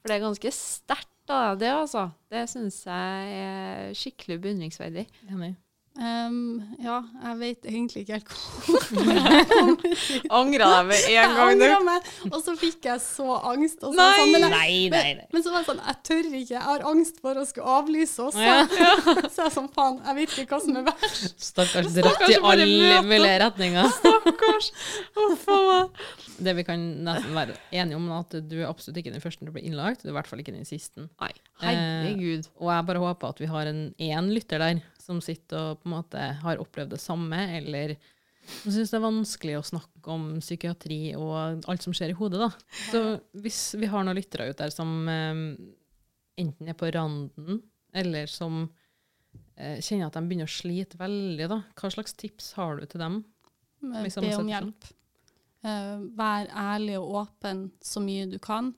For 0.00 0.10
det 0.10 0.16
er 0.18 0.24
ganske 0.26 0.50
sterkt 0.54 1.14
av 1.34 1.58
det 1.60 1.70
altså. 1.72 2.08
Det 2.30 2.44
syns 2.50 2.80
jeg 2.86 3.38
er 3.38 3.96
skikkelig 3.96 4.40
beundringsverdig. 4.44 5.06
Enig. 5.28 5.54
Ehm, 5.98 6.60
ja, 6.78 7.00
jeg 7.24 7.38
vet 7.40 7.64
egentlig 7.66 8.04
ikke 8.04 8.18
helt 8.18 8.28
hvorfor. 8.68 10.28
Angra 10.38 10.68
deg 10.76 10.86
med 10.92 11.06
en 11.10 11.32
gang, 11.34 11.58
du. 11.58 11.84
meg, 11.88 12.10
og 12.30 12.36
så 12.44 12.54
fikk 12.60 12.86
jeg 12.86 13.02
så 13.02 13.26
angst. 13.50 13.82
Og 13.82 13.96
så 13.96 13.98
var 13.98 14.14
sånn, 14.20 14.30
men 14.34 14.44
jeg, 14.46 14.52
Nei, 14.52 14.76
nei, 14.92 15.14
nei. 15.18 15.26
Men 15.34 15.42
så 15.42 15.50
var 15.54 15.64
det 15.64 15.70
sånn, 15.72 15.80
jeg 15.88 15.98
tør 16.06 16.28
ikke, 16.28 16.54
jeg 16.54 16.62
har 16.68 16.84
angst 16.92 17.18
for 17.24 17.40
å 17.40 17.44
skulle 17.48 17.74
avlyse 17.80 18.28
også. 18.28 18.44
Ja. 18.46 18.60
Så 19.34 19.44
jeg 19.48 19.54
sånn, 19.56 19.66
faen, 19.74 19.98
jeg 20.06 20.16
vet 20.20 20.36
ikke 20.44 20.54
hva 20.56 20.60
som 20.64 20.78
er 20.78 20.86
verst. 20.86 21.34
Stakkars 21.48 21.90
dratt 21.96 22.24
i 22.28 22.38
alle 22.38 23.00
mulige 23.06 23.34
retninger. 23.42 23.90
Stakkars. 23.98 24.70
Huff 25.18 25.46
a 25.50 25.58
meg. 25.66 26.04
Det 26.38 26.54
vi 26.54 26.64
kan 26.68 26.84
nesten 27.08 27.34
være 27.34 27.56
enige 27.74 27.98
om, 27.98 28.06
er 28.14 28.22
at 28.22 28.36
du 28.46 28.54
er 28.60 28.68
absolutt 28.68 29.00
ikke 29.02 29.12
den 29.16 29.24
første 29.24 29.42
til 29.42 29.50
å 29.50 29.56
bli 29.56 29.64
innlagt. 29.66 30.04
Du 30.04 30.08
er 30.08 30.14
i 30.14 30.16
hvert 30.20 30.30
fall 30.30 30.42
ikke 30.44 30.54
den 30.54 30.68
siste. 30.68 31.08
Nei, 31.18 31.32
herregud. 31.64 32.46
Og 32.62 32.70
jeg 32.70 32.86
bare 32.92 33.02
håper 33.02 33.34
at 33.34 33.42
vi 33.42 33.50
har 33.50 33.70
en 33.72 33.82
én 33.98 34.30
lytter 34.30 34.62
der 34.62 34.78
som 35.08 35.20
sitter 35.24 35.72
og 35.72 35.82
på 35.82 35.88
en 35.88 35.96
måte 35.96 36.30
har 36.42 36.60
opplevd 36.60 36.92
det 36.94 37.02
samme, 37.02 37.40
eller 37.56 37.96
som 38.48 38.72
syns 38.72 38.92
det 38.92 38.96
er 38.96 39.04
vanskelig 39.04 39.56
å 39.58 39.66
snakke 39.66 40.12
om 40.12 40.28
psykiatri 40.40 41.00
og 41.18 41.64
alt 41.68 41.84
som 41.84 41.94
skjer 41.96 42.14
i 42.14 42.16
hodet. 42.16 42.40
da. 42.40 42.76
Så 42.88 43.02
hvis 43.36 43.62
vi 43.80 43.90
har 43.90 44.04
noen 44.04 44.16
lyttere 44.16 44.48
ut 44.48 44.60
der 44.60 44.72
som 44.72 44.92
eh, 45.12 45.42
enten 46.40 46.70
er 46.70 46.76
på 46.78 46.88
randen, 46.94 47.60
eller 47.92 48.30
som 48.30 48.62
eh, 49.56 49.80
kjenner 49.84 50.08
at 50.08 50.16
de 50.16 50.24
begynner 50.24 50.48
å 50.48 50.56
slite 50.58 51.00
veldig, 51.00 51.48
da, 51.50 51.60
hva 51.76 51.92
slags 51.92 52.16
tips 52.16 52.54
har 52.58 52.80
du 52.80 52.88
til 52.88 53.04
dem? 53.04 53.20
Men 53.84 54.08
Be 54.08 54.34
om 54.36 54.50
hjelp. 54.50 54.92
Uh, 55.58 56.04
vær 56.14 56.46
ærlig 56.54 56.94
og 57.00 57.16
åpen 57.24 57.64
så 57.82 57.98
mye 58.02 58.28
du 58.30 58.36
kan, 58.42 58.70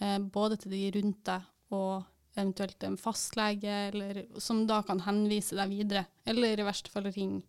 uh, 0.00 0.18
både 0.32 0.56
til 0.62 0.72
de 0.72 0.86
rundt 0.96 1.20
deg 1.28 1.76
og 1.76 2.06
eventuelt 2.36 2.82
en 2.86 2.96
fastlege, 3.00 3.72
eller, 3.90 4.22
som 4.40 4.64
da 4.66 4.80
kan 4.86 5.02
henvise 5.04 5.56
deg 5.58 5.70
videre. 5.72 6.06
Eller 6.24 6.60
i 6.60 6.66
verste 6.66 6.90
fall 6.92 7.10
ring 7.12 7.40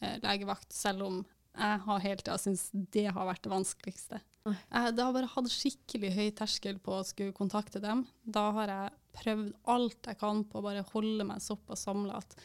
eh, 0.00 0.16
legevakt, 0.22 0.72
selv 0.74 1.06
om 1.06 1.24
jeg 1.56 1.80
har 1.86 2.02
hele 2.04 2.20
tida 2.20 2.36
syntes 2.36 2.66
det 2.92 3.06
har 3.16 3.24
vært 3.30 3.46
det 3.46 3.52
vanskeligste. 3.52 4.18
Jeg, 4.46 4.92
det 4.94 5.02
har 5.02 5.14
bare 5.16 5.30
hatt 5.32 5.48
skikkelig 5.50 6.10
høy 6.14 6.26
terskel 6.36 6.76
på 6.84 6.98
å 6.98 7.04
skulle 7.06 7.32
kontakte 7.34 7.80
dem. 7.82 8.04
Da 8.22 8.50
har 8.58 8.68
jeg 8.70 8.92
prøvd 9.16 9.54
alt 9.72 10.10
jeg 10.10 10.18
kan 10.20 10.42
på 10.44 10.60
å 10.60 10.66
bare 10.66 10.84
holde 10.92 11.24
meg 11.26 11.40
såpass 11.42 11.86
samla 11.88 12.20
at 12.20 12.36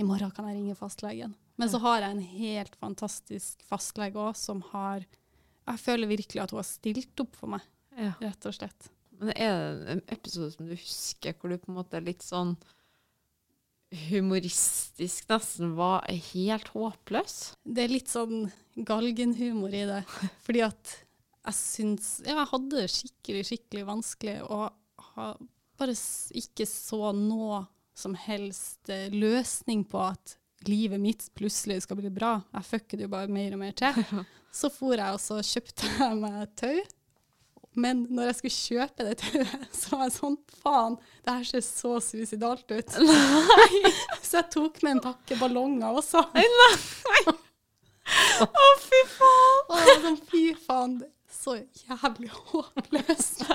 i 0.00 0.06
morgen 0.06 0.30
kan 0.32 0.46
jeg 0.48 0.60
ringe 0.60 0.76
fastlegen. 0.78 1.34
Men 1.60 1.68
så 1.68 1.80
har 1.82 2.00
jeg 2.00 2.14
en 2.14 2.22
helt 2.38 2.76
fantastisk 2.80 3.66
fastlege 3.68 4.16
òg, 4.16 4.36
som 4.38 4.62
har 4.70 5.02
Jeg 5.70 5.78
føler 5.82 6.08
virkelig 6.08 6.40
at 6.42 6.50
hun 6.54 6.58
har 6.62 6.66
stilt 6.66 7.20
opp 7.20 7.36
for 7.36 7.52
meg, 7.52 7.66
Ja. 7.98 8.14
rett 8.22 8.46
og 8.48 8.54
slett. 8.56 8.88
Men 9.20 9.32
er 9.36 9.56
det 9.56 9.94
en 9.94 10.04
episode 10.14 10.52
som 10.54 10.68
du 10.68 10.74
husker 10.74 11.36
hvor 11.36 11.52
du 11.52 11.58
på 11.60 11.72
en 11.72 11.78
måte 11.80 11.98
er 11.98 12.06
litt 12.06 12.24
sånn 12.24 12.54
humoristisk 14.08 15.26
nesten 15.30 15.74
var 15.78 16.06
helt 16.32 16.70
håpløs? 16.74 17.36
Det 17.64 17.84
er 17.84 17.94
litt 17.94 18.10
sånn 18.10 18.48
galgenhumor 18.86 19.74
i 19.74 19.86
det. 19.88 20.02
Fordi 20.46 20.64
at 20.66 20.96
jeg 21.40 21.56
syns 21.56 22.10
Ja, 22.26 22.36
jeg 22.36 22.50
hadde 22.52 22.76
det 22.76 22.90
skikkelig, 22.92 23.46
skikkelig 23.48 23.86
vanskelig, 23.88 24.36
og 24.44 24.70
bare 25.80 25.96
ikke 26.36 26.66
så 26.68 27.14
noe 27.16 27.64
som 27.96 28.14
helst 28.16 28.88
eh, 28.92 29.12
løsning 29.12 29.82
på 29.88 30.00
at 30.04 30.36
livet 30.68 31.00
mitt 31.00 31.26
plutselig 31.36 31.82
skal 31.84 31.98
bli 32.00 32.12
bra. 32.12 32.38
Jeg 32.54 32.68
fucker 32.68 33.00
det 33.00 33.06
jo 33.08 33.12
bare 33.12 33.32
mer 33.32 33.56
og 33.56 33.62
mer 33.62 33.76
til. 33.76 33.96
Så 34.52 34.70
for 34.72 34.98
jeg 34.98 35.14
og 35.14 35.20
så 35.22 35.36
kjøpte 35.46 35.86
jeg 35.86 36.16
meg 36.18 36.54
tau. 36.58 36.78
Men 37.78 38.02
når 38.10 38.30
jeg 38.30 38.36
skulle 38.40 38.56
kjøpe 38.56 39.06
det 39.06 39.18
tauet, 39.20 39.66
så 39.80 39.94
var 39.94 40.08
jeg 40.08 40.16
sånn 40.16 40.38
Faen, 40.60 40.96
det 41.24 41.36
her 41.36 41.46
ser 41.48 41.62
så 41.64 41.94
suicidalt 42.04 42.66
ut. 42.74 42.96
Nei. 43.06 43.92
så 44.20 44.40
jeg 44.40 44.50
tok 44.52 44.82
med 44.84 44.98
en 44.98 45.04
pakke 45.06 45.38
ballonger 45.40 46.00
også. 46.02 46.24
Å, 48.42 48.66
fy 48.82 49.00
faen! 49.14 49.62
Og 49.70 49.90
sånn, 50.04 50.18
fy 50.28 50.42
faen, 50.66 50.98
så 51.30 51.54
jævlig 51.56 52.28
håpløst. 52.34 53.46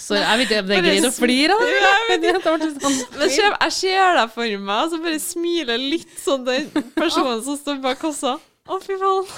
Så 0.00 0.16
jeg 0.18 0.40
vet 0.40 0.50
ikke 0.50 0.60
om 0.64 0.68
det 0.68 0.76
er 0.76 0.84
greit 0.86 1.06
å 1.06 1.12
flire 1.14 1.56
av 1.56 1.62
det. 1.62 2.32
Sånn 2.44 2.98
Men 3.16 3.30
jeg 3.30 3.74
ser 3.78 4.18
deg 4.18 4.32
for 4.34 4.56
meg, 4.68 4.80
og 4.82 4.92
så 4.92 5.00
bare 5.04 5.20
smiler 5.22 5.80
litt 5.94 6.16
sånn 6.20 6.44
den 6.48 6.68
personen 6.96 7.42
som 7.46 7.58
står 7.60 7.80
bak 7.84 8.00
kassa. 8.02 8.36
Å, 8.66 8.80
fy 8.82 8.98
faen. 9.00 9.30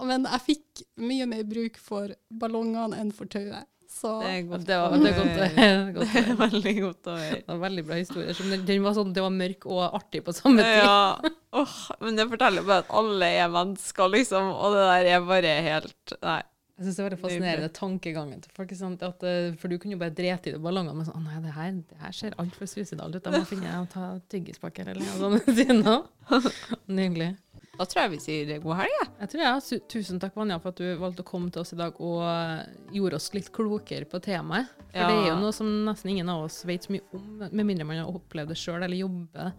Men 0.00 0.24
jeg 0.24 0.40
fikk 0.46 0.82
mye 1.04 1.26
mer 1.28 1.44
bruk 1.44 1.76
for 1.78 2.14
ballongene 2.32 2.96
enn 3.02 3.12
for 3.14 3.26
tauet. 3.30 3.68
Så 3.92 4.08
Det 4.22 4.28
er 4.32 4.44
godt. 4.48 4.62
Det 4.64 4.76
var, 4.80 4.94
det 4.96 5.10
er 5.10 5.16
godt, 5.18 5.26
å- 5.28 5.34
det 5.36 5.64
er 5.66 5.90
godt. 5.92 6.12
Det 6.14 6.20
er 6.22 6.36
veldig 6.46 6.72
godt 6.80 7.08
å 7.12 7.16
høre. 7.18 7.34
Det 7.42 7.48
var 7.50 7.54
en 7.58 7.64
veldig 7.66 7.82
bra 7.90 7.98
historie. 8.00 8.36
Den, 8.38 8.62
den 8.70 8.82
var 8.86 8.94
sånn, 8.96 9.10
det 9.12 9.20
var 9.26 9.34
mørk 9.36 9.66
og 9.68 9.82
artig 10.00 10.22
på 10.24 10.32
samme 10.38 10.64
tid. 10.64 10.80
Ja. 10.86 11.32
Oh, 11.52 11.74
men 12.00 12.16
det 12.16 12.24
forteller 12.30 12.64
bare 12.64 12.86
at 12.86 12.94
alle 12.96 13.26
er 13.36 13.50
mennesker, 13.52 14.08
liksom, 14.08 14.46
og 14.56 14.72
det 14.72 14.86
der 14.88 15.08
er 15.18 15.26
bare 15.28 15.50
helt 15.68 16.14
Nei. 16.24 16.38
Jeg 16.80 16.86
synes 16.86 16.96
det 16.96 17.02
er 17.02 17.06
veldig 17.10 17.20
fascinerende 17.20 17.68
tankegangen 17.76 18.40
til 18.42 18.54
folk. 18.56 18.72
At, 19.04 19.22
eh, 19.28 19.52
for 19.60 19.68
du 19.68 19.76
kunne 19.78 19.92
jo 19.94 20.00
bare 20.00 20.14
drete 20.16 20.48
i 20.48 20.54
de 20.56 20.58
ballongene 20.64 20.96
Men 20.96 21.04
sånn 21.06 21.20
Å 21.20 21.26
nei, 21.28 21.36
det 21.44 21.52
her, 21.54 21.76
det 21.92 21.98
her 22.00 22.16
ser 22.16 22.34
altfor 22.40 22.66
suicidalt 22.66 23.14
ut. 23.20 23.22
Da 23.28 23.30
må 23.36 23.44
finne 23.52 23.76
å 23.76 23.84
ta 23.92 24.08
tyggispakker 24.32 24.88
eller 24.94 25.04
noe 25.04 25.42
sånt. 25.44 26.48
Nydelig. 26.88 27.34
Da 27.82 27.86
tror 27.90 28.04
jeg 28.04 28.10
vi 28.12 28.18
sier 28.22 28.50
god 28.62 28.76
helg, 28.78 28.92
jeg. 29.00 29.08
Jeg 29.24 29.30
tror 29.32 29.40
jeg, 29.42 29.78
Tusen 29.90 30.20
takk, 30.22 30.36
Vanja, 30.38 30.58
for 30.62 30.70
at 30.70 30.78
du 30.78 30.84
valgte 31.00 31.24
å 31.24 31.26
komme 31.26 31.50
til 31.50 31.64
oss 31.64 31.72
i 31.74 31.78
dag 31.80 31.96
og 31.98 32.20
eh, 32.22 32.60
gjorde 32.94 33.18
oss 33.18 33.26
litt 33.34 33.48
klokere 33.54 34.06
på 34.06 34.20
temaet. 34.22 34.68
For 34.92 35.00
Ja. 35.00 35.08
det 35.10 35.16
er 35.16 35.30
jo 35.32 35.38
noe 35.40 35.54
som 35.56 35.70
nesten 35.88 36.12
ingen 36.12 36.28
av 36.30 36.44
oss 36.44 36.60
vet 36.68 36.86
så 36.86 36.92
mye 36.94 37.02
om, 37.18 37.24
med 37.48 37.66
mindre 37.66 37.86
man 37.88 37.98
har 37.98 38.12
opplevd 38.14 38.52
det 38.54 38.58
sjøl 38.60 38.84
eller 38.86 39.00
jobber 39.00 39.50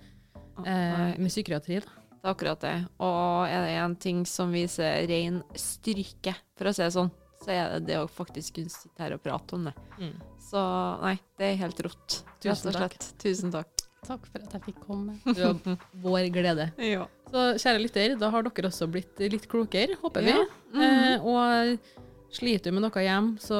eh, 0.63 1.17
med 1.19 1.27
psykiatri. 1.33 1.81
Da. 1.83 1.99
det 2.13 2.29
er 2.29 2.31
akkurat 2.31 2.63
det. 2.63 2.73
Og 3.03 3.47
er 3.49 3.65
det 3.67 3.73
en 3.81 3.95
ting 4.07 4.23
som 4.29 4.53
viser 4.55 5.03
ren 5.11 5.41
styrke, 5.59 6.35
for 6.55 6.71
å 6.71 6.73
si 6.77 6.85
det 6.85 6.93
sånn, 6.95 7.11
så 7.43 7.51
er 7.51 7.73
det 7.75 7.81
det 7.91 7.97
å 7.99 8.07
faktisk 8.07 8.55
kunne 8.61 8.71
sitte 8.71 9.03
her 9.03 9.17
og 9.17 9.23
prate 9.25 9.57
om 9.57 9.67
det. 9.67 9.73
Mm. 9.99 10.13
Så 10.47 10.61
nei, 11.03 11.17
det 11.41 11.49
er 11.49 11.59
helt 11.65 11.81
rått. 11.89 12.21
Tusen 12.39 12.71
takk. 12.71 12.95
Tusen 13.19 13.51
takk. 13.51 13.83
takk 14.07 14.25
for 14.31 14.39
at 14.47 14.55
jeg 14.55 14.63
fikk 14.69 14.79
komme. 14.87 15.17
Du 15.27 15.43
er 15.43 15.59
vår 16.05 16.29
glede. 16.31 16.69
Ja. 16.93 17.09
Så 17.33 17.57
kjære 17.57 17.81
lytter, 17.81 18.13
da 18.21 18.29
har 18.29 18.45
dere 18.45 18.69
også 18.69 18.85
blitt 18.93 19.17
litt 19.25 19.49
klokere, 19.49 19.97
håper 20.03 20.21
vi. 20.21 20.29
Ja. 20.35 20.43
-hmm. 20.73 20.83
Eh, 20.85 21.25
og 21.25 21.77
sliter 22.33 22.69
du 22.69 22.73
med 22.77 22.83
noe 22.85 23.01
hjem, 23.01 23.37
så 23.41 23.57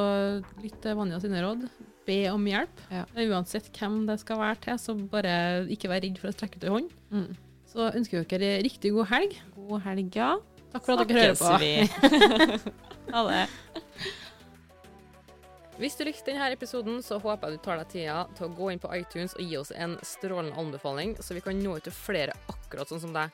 lytt 0.62 0.82
til 0.82 0.96
Vanja 0.96 1.20
sine 1.20 1.42
råd. 1.42 1.70
Be 2.06 2.30
om 2.30 2.46
hjelp. 2.46 2.82
Ja. 2.92 3.06
Uansett 3.16 3.72
hvem 3.74 4.06
det 4.06 4.20
skal 4.20 4.38
være 4.38 4.56
til, 4.62 4.78
så 4.78 4.94
bare 4.94 5.66
ikke 5.70 5.90
vær 5.90 6.02
redd 6.04 6.20
for 6.20 6.28
å 6.30 6.34
strekke 6.36 6.58
ut 6.58 6.64
ei 6.64 6.70
hånd. 6.70 6.90
Mm. 7.10 7.36
Så 7.66 7.90
ønsker 7.90 8.20
vi 8.20 8.26
dere 8.38 8.62
riktig 8.62 8.92
god 8.94 9.06
helg. 9.10 9.42
God 9.56 9.82
helg, 9.82 10.16
ja. 10.16 10.38
Takk 10.74 10.86
for 10.86 10.94
at 10.94 11.08
dere 11.08 11.22
hører 11.22 11.36
på. 11.42 11.58
vi. 11.64 11.88
ha 13.14 13.24
det. 13.30 13.48
Hvis 15.82 15.98
du 15.98 16.04
likte 16.06 16.30
denne 16.30 16.54
episoden, 16.54 17.02
så 17.02 17.18
håper 17.18 17.50
jeg 17.50 17.58
du 17.58 17.64
tar 17.66 17.82
deg 17.82 17.90
tida 17.90 18.30
til 18.38 18.46
å 18.46 18.54
gå 18.54 18.70
inn 18.70 18.84
på 18.84 18.94
iTunes 18.94 19.34
og 19.34 19.42
gi 19.42 19.58
oss 19.58 19.74
en 19.74 19.98
strålende 20.06 20.54
anbefaling, 20.62 21.18
så 21.18 21.34
vi 21.34 21.42
kan 21.42 21.58
nå 21.58 21.74
ut 21.80 21.84
til 21.84 21.96
flere 21.96 22.34
akkurat 22.52 22.88
sånn 22.92 23.02
som 23.02 23.14
deg. 23.16 23.30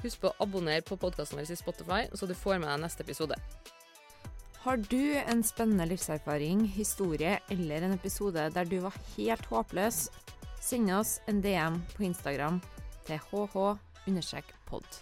Husk 0.00 0.22
på 0.22 0.30
å 0.30 0.38
abonnere 0.44 0.84
på 0.86 0.96
podkasten 1.00 1.38
vår 1.40 1.50
i 1.52 1.58
Spotify, 1.58 2.00
så 2.14 2.28
du 2.28 2.34
får 2.36 2.60
med 2.60 2.70
deg 2.70 2.80
neste 2.84 3.04
episode. 3.04 3.36
Har 4.60 4.80
du 4.90 5.16
en 5.20 5.42
spennende 5.44 5.86
livserfaring, 5.88 6.66
historie 6.68 7.38
eller 7.52 7.86
en 7.86 7.96
episode 7.96 8.48
der 8.54 8.68
du 8.68 8.78
var 8.84 8.96
helt 9.16 9.46
håpløs, 9.48 10.08
send 10.60 10.92
oss 10.92 11.18
en 11.28 11.40
DM 11.44 11.80
på 11.96 12.04
Instagram 12.10 12.60
til 13.08 13.22
hh-pod. 13.30 15.00